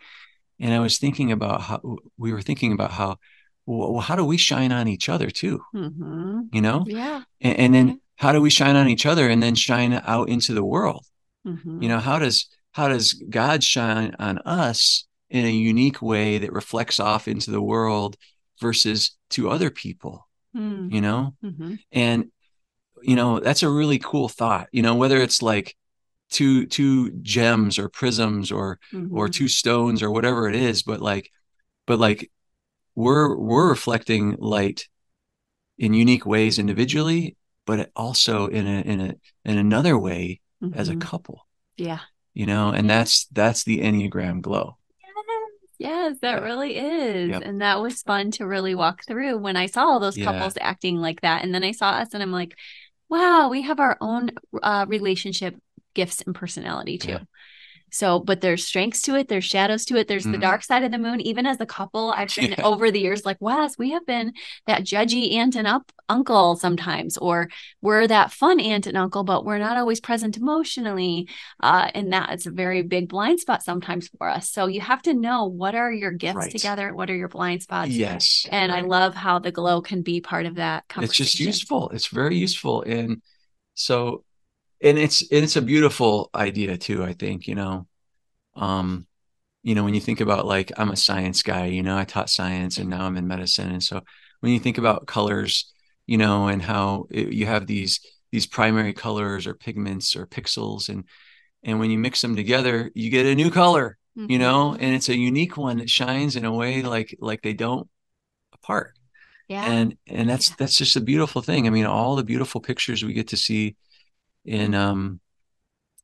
And 0.61 0.73
I 0.73 0.79
was 0.79 0.99
thinking 0.99 1.33
about 1.33 1.63
how 1.63 1.81
we 2.19 2.33
were 2.33 2.43
thinking 2.43 2.73
about 2.73 2.93
how 2.93 3.17
well, 3.67 4.01
how 4.01 4.15
do 4.17 4.25
we 4.25 4.37
shine 4.37 4.73
on 4.73 4.89
each 4.89 5.09
other 5.09 5.31
too, 5.31 5.61
Mhm. 5.75 6.49
you 6.53 6.61
know? 6.61 6.85
Yeah. 6.87 7.23
and, 7.41 7.59
and 7.59 7.75
then 7.75 8.01
how 8.17 8.33
do 8.33 8.41
we 8.41 8.51
shine 8.51 8.77
on 8.77 8.89
each 8.89 9.07
other 9.07 9.29
and 9.29 9.43
then 9.43 9.55
shine 9.55 9.93
out 10.05 10.29
into 10.29 10.53
the 10.55 10.65
world 10.65 11.07
Mhm. 11.47 11.83
you 11.83 11.89
know 11.89 11.99
how 12.01 12.19
does 12.19 12.49
how 12.73 12.89
does 12.89 13.15
god 13.29 13.63
shine 13.65 14.15
on 14.19 14.39
us 14.39 15.07
in 15.29 15.45
a 15.45 15.51
unique 15.51 16.01
way 16.03 16.39
that 16.39 16.53
reflects 16.53 16.99
off 17.01 17.29
into 17.29 17.51
the 17.51 17.63
world 17.63 18.17
versus 18.61 19.17
to 19.31 19.49
other 19.51 19.71
people 19.71 20.29
Mhm. 20.55 20.93
you 20.93 21.01
know 21.01 21.35
Mhm. 21.43 21.79
and 21.93 22.31
you 23.03 23.17
know 23.17 23.41
that's 23.41 23.63
a 23.63 23.69
really 23.71 23.99
cool 23.99 24.29
thought 24.29 24.69
you 24.73 24.83
know 24.83 24.95
whether 24.95 25.19
it's 25.19 25.41
like 25.43 25.77
two 26.31 26.67
two 26.67 27.11
gems 27.23 27.79
or 27.79 27.89
prisms 27.89 28.51
or 28.53 28.79
or 29.11 29.29
Mhm. 29.29 29.33
two 29.33 29.49
stones 29.49 30.03
or 30.03 30.11
whatever 30.11 30.49
it 30.49 30.55
is 30.57 30.83
but 30.83 31.01
like 31.01 31.31
but 31.87 31.99
like 31.99 32.31
we're 32.95 33.37
we're 33.37 33.69
reflecting 33.69 34.37
light 34.39 34.89
in 35.79 35.95
unique 35.95 36.27
ways 36.27 36.59
individually 36.59 37.37
but 37.67 37.91
also 37.95 38.47
in 38.49 38.67
a 38.67 38.81
in 38.83 39.01
a 39.01 39.15
in 39.45 39.57
another 39.59 39.97
way 39.99 40.41
as 40.75 40.89
a 40.89 40.95
Mhm. 40.95 41.01
couple 41.01 41.47
yeah. 41.77 42.01
You 42.41 42.47
know 42.47 42.67
and 42.77 42.89
that's 42.89 43.27
that's 43.39 43.63
the 43.65 43.79
enneagram 43.87 44.41
glow 44.41 44.67
Yes, 45.79 46.19
that 46.21 46.41
Yeah. 46.41 46.45
really 46.51 46.77
is. 46.77 47.31
Yep. 47.31 47.43
And 47.47 47.63
that 47.63 47.81
was 47.81 48.03
fun 48.03 48.31
to 48.33 48.47
really 48.47 48.75
walk 48.75 48.97
through 49.07 49.39
when 49.39 49.57
I 49.57 49.65
saw 49.65 49.83
all 49.87 49.99
those 50.01 50.19
Yeah. 50.19 50.27
couples 50.27 50.55
acting 50.61 50.97
like 51.07 51.23
that. 51.23 51.43
And 51.43 51.55
then 51.55 51.65
I 51.65 51.73
saw 51.73 51.89
us 52.03 52.09
and 52.13 52.23
I'm 52.23 52.33
like, 52.41 52.53
wow, 53.09 53.49
we 53.49 53.63
have 53.63 53.81
our 53.81 53.97
own 53.99 54.31
uh, 54.63 54.85
relationship 54.89 55.57
gifts 55.95 56.21
and 56.21 56.35
personality 56.35 56.99
too. 56.99 57.13
Yeah. 57.13 57.25
So, 57.93 58.21
but 58.21 58.41
there's 58.41 58.67
strengths 58.67 59.03
to 59.03 59.17
it, 59.17 59.29
there's 59.29 59.45
shadows 59.45 59.85
to 59.87 59.97
it, 59.97 60.09
there's 60.09 60.23
mm-hmm. 60.23 60.33
the 60.33 60.39
dark 60.39 60.63
side 60.63 60.83
of 60.83 60.93
the 60.93 60.99
moon. 60.99 61.21
Even 61.21 61.47
as 61.47 61.61
a 61.61 61.67
couple, 61.67 62.13
I've 62.17 62.35
been 62.37 62.53
yeah. 62.53 62.63
over 62.63 62.91
the 62.91 63.01
years 63.01 63.25
like, 63.25 63.37
Wes, 63.41 63.79
we 63.79 63.91
have 63.91 64.07
been 64.07 64.33
that 64.67 64.83
judgy 64.83 65.35
aunt 65.35 65.57
and 65.57 65.67
up 65.67 65.91
uncle 66.09 66.57
sometimes, 66.57 67.17
or 67.19 67.49
we're 67.81 68.07
that 68.07 68.33
fun 68.33 68.61
aunt 68.61 68.87
and 68.87 68.97
uncle, 68.97 69.25
but 69.25 69.45
we're 69.45 69.59
not 69.59 69.77
always 69.77 70.01
present 70.01 70.37
emotionally. 70.37 71.29
Uh, 71.63 71.91
and 71.95 72.13
that 72.13 72.33
is 72.35 72.47
a 72.47 72.51
very 72.51 72.83
big 72.83 73.09
blind 73.09 73.41
spot 73.41 73.63
sometimes 73.63 74.09
for 74.19 74.29
us. 74.29 74.51
So 74.51 74.67
you 74.67 74.81
have 74.81 75.03
to 75.03 75.15
know 75.15 75.47
what 75.47 75.75
are 75.75 75.93
your 75.93 76.11
gifts 76.11 76.37
right. 76.37 76.51
together, 76.51 76.95
what 76.95 77.11
are 77.11 77.17
your 77.17 77.29
blind 77.29 77.63
spots. 77.63 77.91
Yes. 77.91 78.47
And 78.51 78.73
right. 78.73 78.85
I 78.85 78.87
love 78.87 79.15
how 79.15 79.39
the 79.39 79.53
glow 79.53 79.81
can 79.81 80.03
be 80.03 80.21
part 80.21 80.47
of 80.47 80.57
that 80.57 80.85
It's 80.99 81.15
just 81.15 81.41
useful. 81.41 81.91
It's 81.91 82.09
very 82.09 82.37
useful. 82.37 82.83
And 82.83 83.23
so 83.75 84.25
and 84.83 84.99
it's 84.99 85.21
and 85.23 85.45
it's 85.45 85.57
a 85.57 85.63
beautiful 85.63 86.31
idea 86.35 86.77
too 86.77 87.05
i 87.05 87.13
think 87.13 87.47
you 87.47 87.55
know? 87.55 87.87
Um 88.57 89.07
you 89.63 89.75
know 89.75 89.85
when 89.85 89.95
you 89.95 90.01
think 90.01 90.21
about 90.21 90.47
like 90.47 90.73
i'm 90.77 90.91
a 90.91 90.97
science 90.97 91.43
guy 91.43 91.67
you 91.67 91.83
know 91.83 91.97
i 91.97 92.05
taught 92.05 92.31
science 92.31 92.79
and 92.79 92.89
now 92.89 93.05
i'm 93.05 93.17
in 93.17 93.27
medicine. 93.29 93.71
And 93.71 93.83
so 93.83 94.01
when 94.41 94.53
you 94.53 94.61
think 94.61 94.79
about 94.79 95.07
colors 95.07 95.73
you 96.07 96.19
know 96.19 96.49
and 96.49 96.63
how 96.63 97.07
it, 97.11 97.33
you 97.33 97.47
have 97.47 97.67
these 97.67 98.01
these 98.33 98.47
primary 98.47 98.93
colors 98.93 99.47
or 99.47 99.55
pigments 99.55 100.17
or 100.17 100.27
pixels 100.27 100.89
and 100.89 101.05
and 101.63 101.79
when 101.79 101.91
you 101.91 101.99
mix 101.99 102.23
them 102.23 102.37
together 102.37 102.91
you 102.95 103.11
get 103.11 103.27
a 103.27 103.35
new 103.35 103.51
color 103.51 103.99
mm-hmm. 104.17 104.31
you 104.31 104.39
know? 104.39 104.77
And 104.79 104.95
it's 104.95 105.09
a 105.09 105.17
unique 105.17 105.57
one 105.57 105.79
that 105.79 105.91
shines 105.91 106.37
in 106.37 106.45
a 106.45 106.53
way 106.53 106.83
like 106.83 107.17
like 107.21 107.43
they 107.43 107.53
don't 107.53 107.89
apart. 108.53 108.95
Yeah. 109.49 109.65
And 109.65 109.97
and 110.07 110.29
that's 110.29 110.51
yeah. 110.51 110.57
that's 110.59 110.77
just 110.77 110.97
a 110.97 111.01
beautiful 111.01 111.43
thing. 111.43 111.67
I 111.67 111.71
mean 111.71 111.87
all 111.87 112.17
the 112.17 112.25
beautiful 112.25 112.61
pictures 112.61 113.05
we 113.05 113.13
get 113.13 113.29
to 113.29 113.37
see 113.37 113.77
in 114.45 114.75
um 114.75 115.21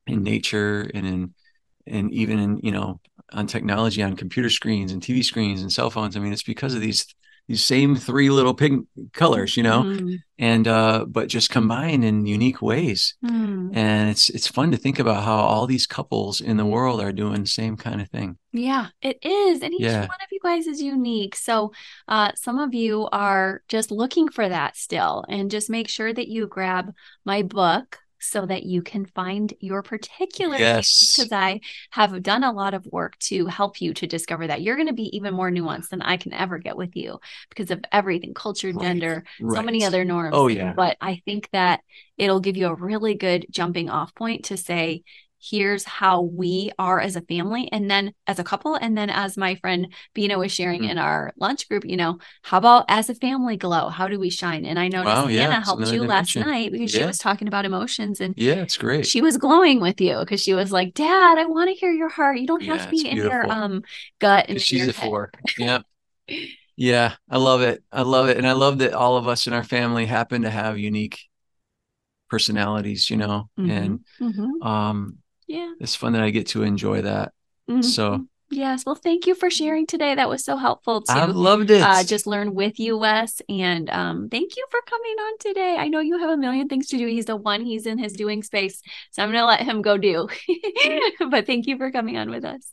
in 0.07 0.23
nature 0.23 0.89
and 0.93 1.05
in 1.05 1.33
and 1.85 2.11
even 2.13 2.39
in 2.39 2.59
you 2.63 2.71
know 2.71 2.99
on 3.33 3.47
technology 3.47 4.01
on 4.01 4.15
computer 4.15 4.49
screens 4.49 4.91
and 4.91 5.01
tv 5.01 5.23
screens 5.23 5.61
and 5.61 5.71
cell 5.71 5.89
phones. 5.89 6.15
I 6.15 6.19
mean 6.19 6.33
it's 6.33 6.43
because 6.43 6.73
of 6.73 6.81
these 6.81 7.05
these 7.47 7.63
same 7.63 7.95
three 7.95 8.29
little 8.29 8.53
pink 8.53 8.87
colors 9.13 9.55
you 9.55 9.63
know? 9.63 9.83
Mm. 9.83 10.17
and 10.37 10.67
uh 10.67 11.05
but 11.07 11.27
just 11.27 11.49
combined 11.49 12.03
in 12.03 12.25
unique 12.25 12.61
ways. 12.61 13.15
Mm. 13.23 13.75
and 13.75 14.09
it's 14.09 14.29
it's 14.29 14.47
fun 14.47 14.71
to 14.71 14.77
think 14.77 14.99
about 14.99 15.23
how 15.23 15.35
all 15.35 15.67
these 15.67 15.87
couples 15.87 16.41
in 16.41 16.57
the 16.57 16.65
world 16.65 17.01
are 17.01 17.13
doing 17.13 17.41
the 17.41 17.47
same 17.47 17.75
kind 17.77 18.01
of 18.01 18.09
thing. 18.09 18.37
Yeah 18.53 18.87
it 19.01 19.17
is. 19.23 19.61
And 19.61 19.73
each 19.73 19.81
yeah. 19.81 20.01
one 20.01 20.09
of 20.09 20.29
you 20.31 20.39
guys 20.41 20.67
is 20.67 20.81
unique. 20.81 21.35
So 21.35 21.73
uh 22.07 22.31
some 22.35 22.59
of 22.59 22.73
you 22.73 23.09
are 23.11 23.61
just 23.67 23.91
looking 23.91 24.29
for 24.29 24.47
that 24.47 24.77
still. 24.77 25.25
And 25.27 25.51
just 25.51 25.69
make 25.69 25.89
sure 25.89 26.13
that 26.13 26.27
you 26.27 26.47
grab 26.47 26.93
my 27.25 27.41
book 27.41 27.99
so 28.19 28.45
that 28.45 28.63
you 28.63 28.81
can 28.81 29.05
find 29.05 29.53
your 29.59 29.81
particular 29.81 30.57
yes 30.57 31.15
because 31.15 31.31
i 31.31 31.59
have 31.91 32.21
done 32.23 32.43
a 32.43 32.51
lot 32.51 32.73
of 32.73 32.85
work 32.87 33.17
to 33.19 33.45
help 33.47 33.81
you 33.81 33.93
to 33.93 34.07
discover 34.07 34.47
that 34.47 34.61
you're 34.61 34.75
going 34.75 34.87
to 34.87 34.93
be 34.93 35.15
even 35.15 35.33
more 35.33 35.51
nuanced 35.51 35.89
than 35.89 36.01
i 36.01 36.17
can 36.17 36.33
ever 36.33 36.57
get 36.57 36.77
with 36.77 36.95
you 36.95 37.19
because 37.49 37.71
of 37.71 37.83
everything 37.91 38.33
culture 38.33 38.71
right. 38.71 38.81
gender 38.81 39.23
right. 39.39 39.55
so 39.57 39.61
many 39.61 39.83
other 39.83 40.03
norms 40.03 40.33
oh 40.35 40.47
yeah 40.47 40.73
but 40.73 40.97
i 41.01 41.21
think 41.25 41.49
that 41.51 41.81
it'll 42.17 42.39
give 42.39 42.57
you 42.57 42.67
a 42.67 42.75
really 42.75 43.13
good 43.13 43.45
jumping 43.49 43.89
off 43.89 44.13
point 44.15 44.45
to 44.45 44.57
say 44.57 45.03
here's 45.49 45.83
how 45.83 46.21
we 46.21 46.71
are 46.77 46.99
as 46.99 47.15
a 47.15 47.21
family 47.21 47.69
and 47.71 47.89
then 47.89 48.13
as 48.25 48.39
a 48.39 48.43
couple 48.43 48.75
and 48.75 48.97
then 48.97 49.09
as 49.09 49.37
my 49.37 49.55
friend 49.55 49.93
Bina 50.13 50.37
was 50.37 50.51
sharing 50.51 50.81
mm-hmm. 50.81 50.91
in 50.91 50.97
our 50.97 51.33
lunch 51.39 51.67
group 51.69 51.85
you 51.85 51.97
know 51.97 52.19
how 52.43 52.57
about 52.57 52.85
as 52.87 53.09
a 53.09 53.15
family 53.15 53.57
glow? 53.57 53.89
How 53.89 54.07
do 54.07 54.19
we 54.19 54.29
shine? 54.29 54.65
And 54.65 54.79
I 54.79 54.87
noticed 54.87 55.15
wow, 55.15 55.27
yeah, 55.27 55.45
Anna 55.45 55.63
helped 55.63 55.91
you 55.91 56.03
last 56.03 56.35
night 56.35 56.71
because 56.71 56.93
yeah. 56.93 57.01
she 57.01 57.05
was 57.05 57.17
talking 57.17 57.47
about 57.47 57.65
emotions 57.65 58.21
and 58.21 58.33
yeah 58.37 58.55
it's 58.55 58.77
great. 58.77 59.05
she 59.05 59.21
was 59.21 59.37
glowing 59.37 59.79
with 59.79 59.99
you 60.01 60.19
because 60.19 60.41
she 60.41 60.53
was 60.53 60.71
like 60.71 60.93
dad 60.93 61.37
I 61.37 61.45
want 61.45 61.69
to 61.69 61.75
hear 61.75 61.91
your 61.91 62.09
heart. 62.09 62.39
You 62.39 62.47
don't 62.47 62.63
have 62.63 62.77
yeah, 62.77 62.85
to 62.85 62.91
be 62.91 63.07
in 63.09 63.17
your 63.17 63.51
um 63.51 63.83
gut 64.19 64.45
and 64.49 64.61
she's 64.61 64.87
a 64.87 64.93
four. 64.93 65.31
Yeah 65.57 65.79
yeah 66.75 67.15
I 67.29 67.37
love 67.37 67.61
it. 67.61 67.83
I 67.91 68.01
love 68.01 68.29
it 68.29 68.37
and 68.37 68.47
I 68.47 68.53
love 68.53 68.79
that 68.79 68.93
all 68.93 69.17
of 69.17 69.27
us 69.27 69.47
in 69.47 69.53
our 69.53 69.63
family 69.63 70.05
happen 70.05 70.43
to 70.43 70.49
have 70.49 70.77
unique 70.77 71.19
personalities 72.29 73.09
you 73.09 73.15
know 73.17 73.49
mm-hmm. 73.57 73.71
and 73.71 73.99
mm-hmm. 74.19 74.67
um 74.67 75.17
yeah. 75.47 75.73
It's 75.79 75.95
fun 75.95 76.13
that 76.13 76.21
i 76.21 76.29
get 76.29 76.47
to 76.47 76.63
enjoy 76.63 77.01
that. 77.01 77.33
Mm-hmm. 77.69 77.81
so 77.81 78.25
yes. 78.49 78.85
Well 78.85 78.95
thank 78.95 79.27
you 79.27 79.35
for 79.35 79.49
sharing 79.49 79.85
today. 79.85 80.15
That 80.15 80.29
was 80.29 80.43
so 80.45 80.55
helpful 80.55 81.01
to 81.01 81.11
i 81.11 81.25
loved 81.25 81.69
it. 81.69 81.81
uh, 81.81 82.03
just 82.03 82.27
learn 82.27 82.53
with 82.53 82.79
you 82.79 82.97
wes. 82.97 83.41
And 83.49 83.89
um, 83.89 84.29
thank 84.29 84.55
you 84.55 84.65
for 84.71 84.79
coming 84.85 85.15
on 85.19 85.37
today. 85.39 85.75
I 85.77 85.87
know 85.87 85.99
you 85.99 86.17
have 86.19 86.29
a 86.29 86.37
million 86.37 86.67
things 86.67 86.87
to 86.87 86.97
do. 86.97 87.07
He's 87.07 87.25
the 87.25 87.35
one 87.35 87.65
he's 87.65 87.85
in 87.85 87.97
his 87.97 88.13
doing 88.13 88.43
space. 88.43 88.81
So 89.11 89.23
i'm 89.23 89.29
gonna 89.29 89.45
let 89.45 89.61
him 89.61 89.81
go 89.81 89.97
do. 89.97 90.27
But 91.29 91.45
thank 91.45 91.67
you 91.67 91.77
for 91.77 91.91
coming 91.91 92.17
on 92.17 92.29
with 92.29 92.45
us 92.45 92.71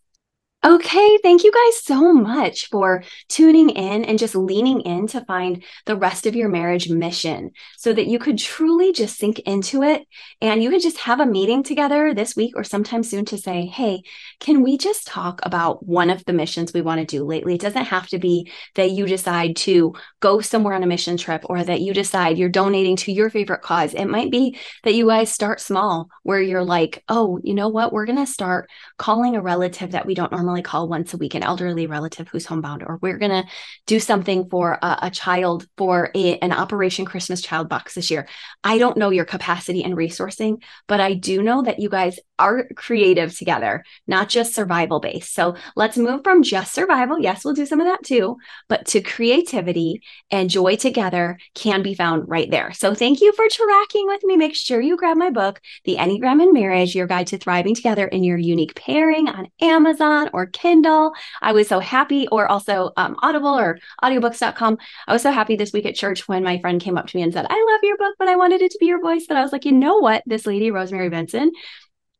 Okay, 0.66 1.18
thank 1.22 1.44
you 1.44 1.52
guys 1.52 1.84
so 1.84 2.14
much 2.14 2.70
for 2.70 3.04
tuning 3.28 3.68
in 3.68 4.02
and 4.02 4.18
just 4.18 4.34
leaning 4.34 4.80
in 4.80 5.06
to 5.08 5.22
find 5.26 5.62
the 5.84 5.94
rest 5.94 6.24
of 6.24 6.34
your 6.34 6.48
marriage 6.48 6.88
mission 6.88 7.50
so 7.76 7.92
that 7.92 8.06
you 8.06 8.18
could 8.18 8.38
truly 8.38 8.90
just 8.90 9.18
sink 9.18 9.40
into 9.40 9.82
it 9.82 10.06
and 10.40 10.62
you 10.62 10.70
could 10.70 10.80
just 10.80 10.96
have 11.00 11.20
a 11.20 11.26
meeting 11.26 11.62
together 11.62 12.14
this 12.14 12.34
week 12.34 12.54
or 12.56 12.64
sometime 12.64 13.02
soon 13.02 13.26
to 13.26 13.36
say, 13.36 13.66
hey, 13.66 14.04
can 14.40 14.62
we 14.62 14.78
just 14.78 15.06
talk 15.06 15.40
about 15.42 15.86
one 15.86 16.08
of 16.08 16.24
the 16.24 16.32
missions 16.32 16.72
we 16.72 16.80
want 16.80 16.98
to 16.98 17.04
do 17.04 17.26
lately? 17.26 17.56
It 17.56 17.60
doesn't 17.60 17.84
have 17.84 18.06
to 18.08 18.18
be 18.18 18.50
that 18.74 18.90
you 18.90 19.04
decide 19.04 19.56
to 19.56 19.92
go 20.20 20.40
somewhere 20.40 20.72
on 20.72 20.82
a 20.82 20.86
mission 20.86 21.18
trip 21.18 21.42
or 21.44 21.62
that 21.62 21.82
you 21.82 21.92
decide 21.92 22.38
you're 22.38 22.48
donating 22.48 22.96
to 22.96 23.12
your 23.12 23.28
favorite 23.28 23.60
cause. 23.60 23.92
It 23.92 24.06
might 24.06 24.30
be 24.30 24.58
that 24.84 24.94
you 24.94 25.08
guys 25.08 25.30
start 25.30 25.60
small 25.60 26.08
where 26.22 26.40
you're 26.40 26.64
like, 26.64 27.04
oh, 27.10 27.38
you 27.44 27.52
know 27.52 27.68
what? 27.68 27.92
We're 27.92 28.06
going 28.06 28.16
to 28.16 28.26
start 28.26 28.70
calling 28.96 29.36
a 29.36 29.42
relative 29.42 29.90
that 29.90 30.06
we 30.06 30.14
don't 30.14 30.32
normally 30.32 30.53
call 30.62 30.88
once 30.88 31.14
a 31.14 31.16
week 31.16 31.34
an 31.34 31.42
elderly 31.42 31.86
relative 31.86 32.28
who's 32.28 32.46
homebound, 32.46 32.82
or 32.82 32.98
we're 33.00 33.18
going 33.18 33.30
to 33.30 33.48
do 33.86 34.00
something 34.00 34.48
for 34.48 34.78
a, 34.82 34.98
a 35.02 35.10
child 35.10 35.66
for 35.76 36.10
a, 36.14 36.38
an 36.38 36.52
Operation 36.52 37.04
Christmas 37.04 37.40
Child 37.40 37.68
Box 37.68 37.94
this 37.94 38.10
year. 38.10 38.28
I 38.62 38.78
don't 38.78 38.96
know 38.96 39.10
your 39.10 39.24
capacity 39.24 39.82
and 39.84 39.96
resourcing, 39.96 40.62
but 40.86 41.00
I 41.00 41.14
do 41.14 41.42
know 41.42 41.62
that 41.62 41.80
you 41.80 41.88
guys 41.88 42.18
are 42.38 42.66
creative 42.74 43.36
together, 43.36 43.84
not 44.06 44.28
just 44.28 44.54
survival 44.54 45.00
based. 45.00 45.34
So 45.34 45.54
let's 45.76 45.96
move 45.96 46.22
from 46.24 46.42
just 46.42 46.74
survival. 46.74 47.18
Yes, 47.18 47.44
we'll 47.44 47.54
do 47.54 47.66
some 47.66 47.80
of 47.80 47.86
that 47.86 48.02
too, 48.02 48.36
but 48.68 48.86
to 48.86 49.00
creativity 49.00 50.02
and 50.30 50.50
joy 50.50 50.76
together 50.76 51.38
can 51.54 51.82
be 51.82 51.94
found 51.94 52.28
right 52.28 52.50
there. 52.50 52.72
So 52.72 52.94
thank 52.94 53.20
you 53.20 53.32
for 53.32 53.46
tracking 53.48 54.06
with 54.06 54.24
me. 54.24 54.36
Make 54.36 54.56
sure 54.56 54.80
you 54.80 54.96
grab 54.96 55.16
my 55.16 55.30
book, 55.30 55.60
The 55.84 55.96
Enneagram 55.96 56.42
in 56.42 56.52
Marriage, 56.52 56.94
Your 56.94 57.06
Guide 57.06 57.28
to 57.28 57.38
Thriving 57.38 57.74
Together 57.74 58.06
in 58.06 58.24
Your 58.24 58.38
Unique 58.38 58.74
Pairing 58.74 59.28
on 59.28 59.48
Amazon 59.60 60.30
or 60.32 60.43
Kindle. 60.46 61.12
I 61.42 61.52
was 61.52 61.68
so 61.68 61.80
happy, 61.80 62.28
or 62.28 62.46
also 62.46 62.92
um, 62.96 63.16
Audible 63.22 63.58
or 63.58 63.78
audiobooks.com. 64.02 64.78
I 65.06 65.12
was 65.12 65.22
so 65.22 65.30
happy 65.30 65.56
this 65.56 65.72
week 65.72 65.86
at 65.86 65.94
church 65.94 66.28
when 66.28 66.42
my 66.42 66.58
friend 66.58 66.80
came 66.80 66.98
up 66.98 67.06
to 67.08 67.16
me 67.16 67.22
and 67.22 67.32
said, 67.32 67.46
I 67.48 67.66
love 67.72 67.80
your 67.82 67.96
book, 67.96 68.14
but 68.18 68.28
I 68.28 68.36
wanted 68.36 68.62
it 68.62 68.70
to 68.72 68.78
be 68.78 68.86
your 68.86 69.00
voice. 69.00 69.26
That 69.26 69.36
I 69.36 69.42
was 69.42 69.52
like, 69.52 69.64
you 69.64 69.72
know 69.72 69.98
what? 69.98 70.22
This 70.26 70.46
lady, 70.46 70.70
Rosemary 70.70 71.08
Benson, 71.08 71.52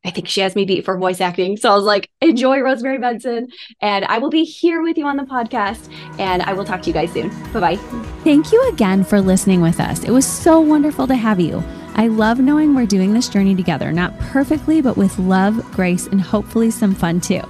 I 0.05 0.11
think 0.11 0.29
she 0.29 0.41
has 0.43 0.55
me 0.55 0.65
beat 0.65 0.85
for 0.85 0.99
voice 0.99 1.21
acting. 1.21 1.57
So 1.57 1.73
I 1.73 1.77
was 1.77 1.85
like, 1.85 2.11
enjoy 2.21 2.61
Rosemary 2.61 2.99
Benson. 2.99 3.49
And 3.81 4.05
I 4.05 4.19
will 4.19 4.31
be 4.31 4.45
here 4.45 4.83
with 4.83 4.99
you 4.99 5.07
on 5.07 5.17
the 5.17 5.25
podcast. 5.25 5.91
And 6.19 6.43
I 6.43 6.53
will 6.53 6.65
talk 6.65 6.83
to 6.83 6.89
you 6.89 6.93
guys 6.93 7.13
soon. 7.13 7.31
Bye 7.53 7.61
bye. 7.61 7.77
Thank 8.23 8.53
you 8.53 8.69
again 8.69 9.03
for 9.03 9.21
listening 9.21 9.63
with 9.63 9.81
us. 9.81 10.05
It 10.05 10.11
was 10.11 10.27
so 10.27 10.61
wonderful 10.61 11.07
to 11.07 11.15
have 11.15 11.41
you. 11.41 11.63
I 11.97 12.09
love 12.09 12.39
knowing 12.39 12.75
we're 12.75 12.87
doing 12.87 13.15
this 13.15 13.29
journey 13.29 13.55
together, 13.55 13.93
not 13.93 14.19
perfectly, 14.19 14.83
but 14.83 14.97
with 14.97 15.19
love, 15.19 15.65
grace, 15.73 16.07
and 16.09 16.21
hopefully 16.21 16.71
some 16.71 16.95
fun 16.95 17.21
too. 17.21 17.43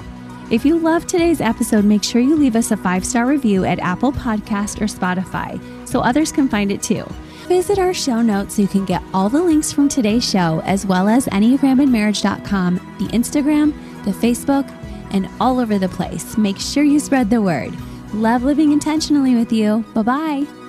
If 0.51 0.65
you 0.65 0.79
loved 0.79 1.09
today's 1.09 1.41
episode, 1.41 1.85
make 1.85 2.05
sure 2.05 2.21
you 2.21 2.37
leave 2.37 2.55
us 2.55 2.71
a 2.71 2.77
five 2.77 3.05
star 3.05 3.27
review 3.27 3.65
at 3.65 3.79
Apple 3.79 4.13
Podcast 4.13 4.81
or 4.81 4.85
Spotify 4.85 5.59
so 5.89 6.01
others 6.01 6.31
can 6.31 6.49
find 6.49 6.71
it 6.71 6.83
too. 6.83 7.05
Visit 7.49 7.79
our 7.79 7.95
show 7.95 8.21
notes 8.23 8.57
so 8.57 8.63
you 8.63 8.69
can 8.69 8.85
get 8.85 9.03
all 9.13 9.29
the 9.29 9.43
links 9.43 9.73
from 9.73 9.89
today's 9.89 10.29
show, 10.29 10.61
as 10.65 10.87
well 10.87 11.09
as 11.09 11.27
EnneagramandMarriage.com, 11.27 12.75
the 12.99 13.07
Instagram, 13.09 13.75
the 14.05 14.13
Facebook, 14.13 14.69
and 15.13 15.29
all 15.41 15.61
over 15.61 15.79
the 15.79 15.89
place. 15.89 16.37
Make 16.39 16.59
sure 16.59 16.85
you 16.85 17.01
spread 17.01 17.31
the 17.31 17.43
word. 17.43 17.75
Love 18.15 18.45
living 18.45 18.73
intentionally 18.73 19.35
with 19.35 19.53
you. 19.53 19.85
Bye 19.95 20.03
bye. 20.03 20.64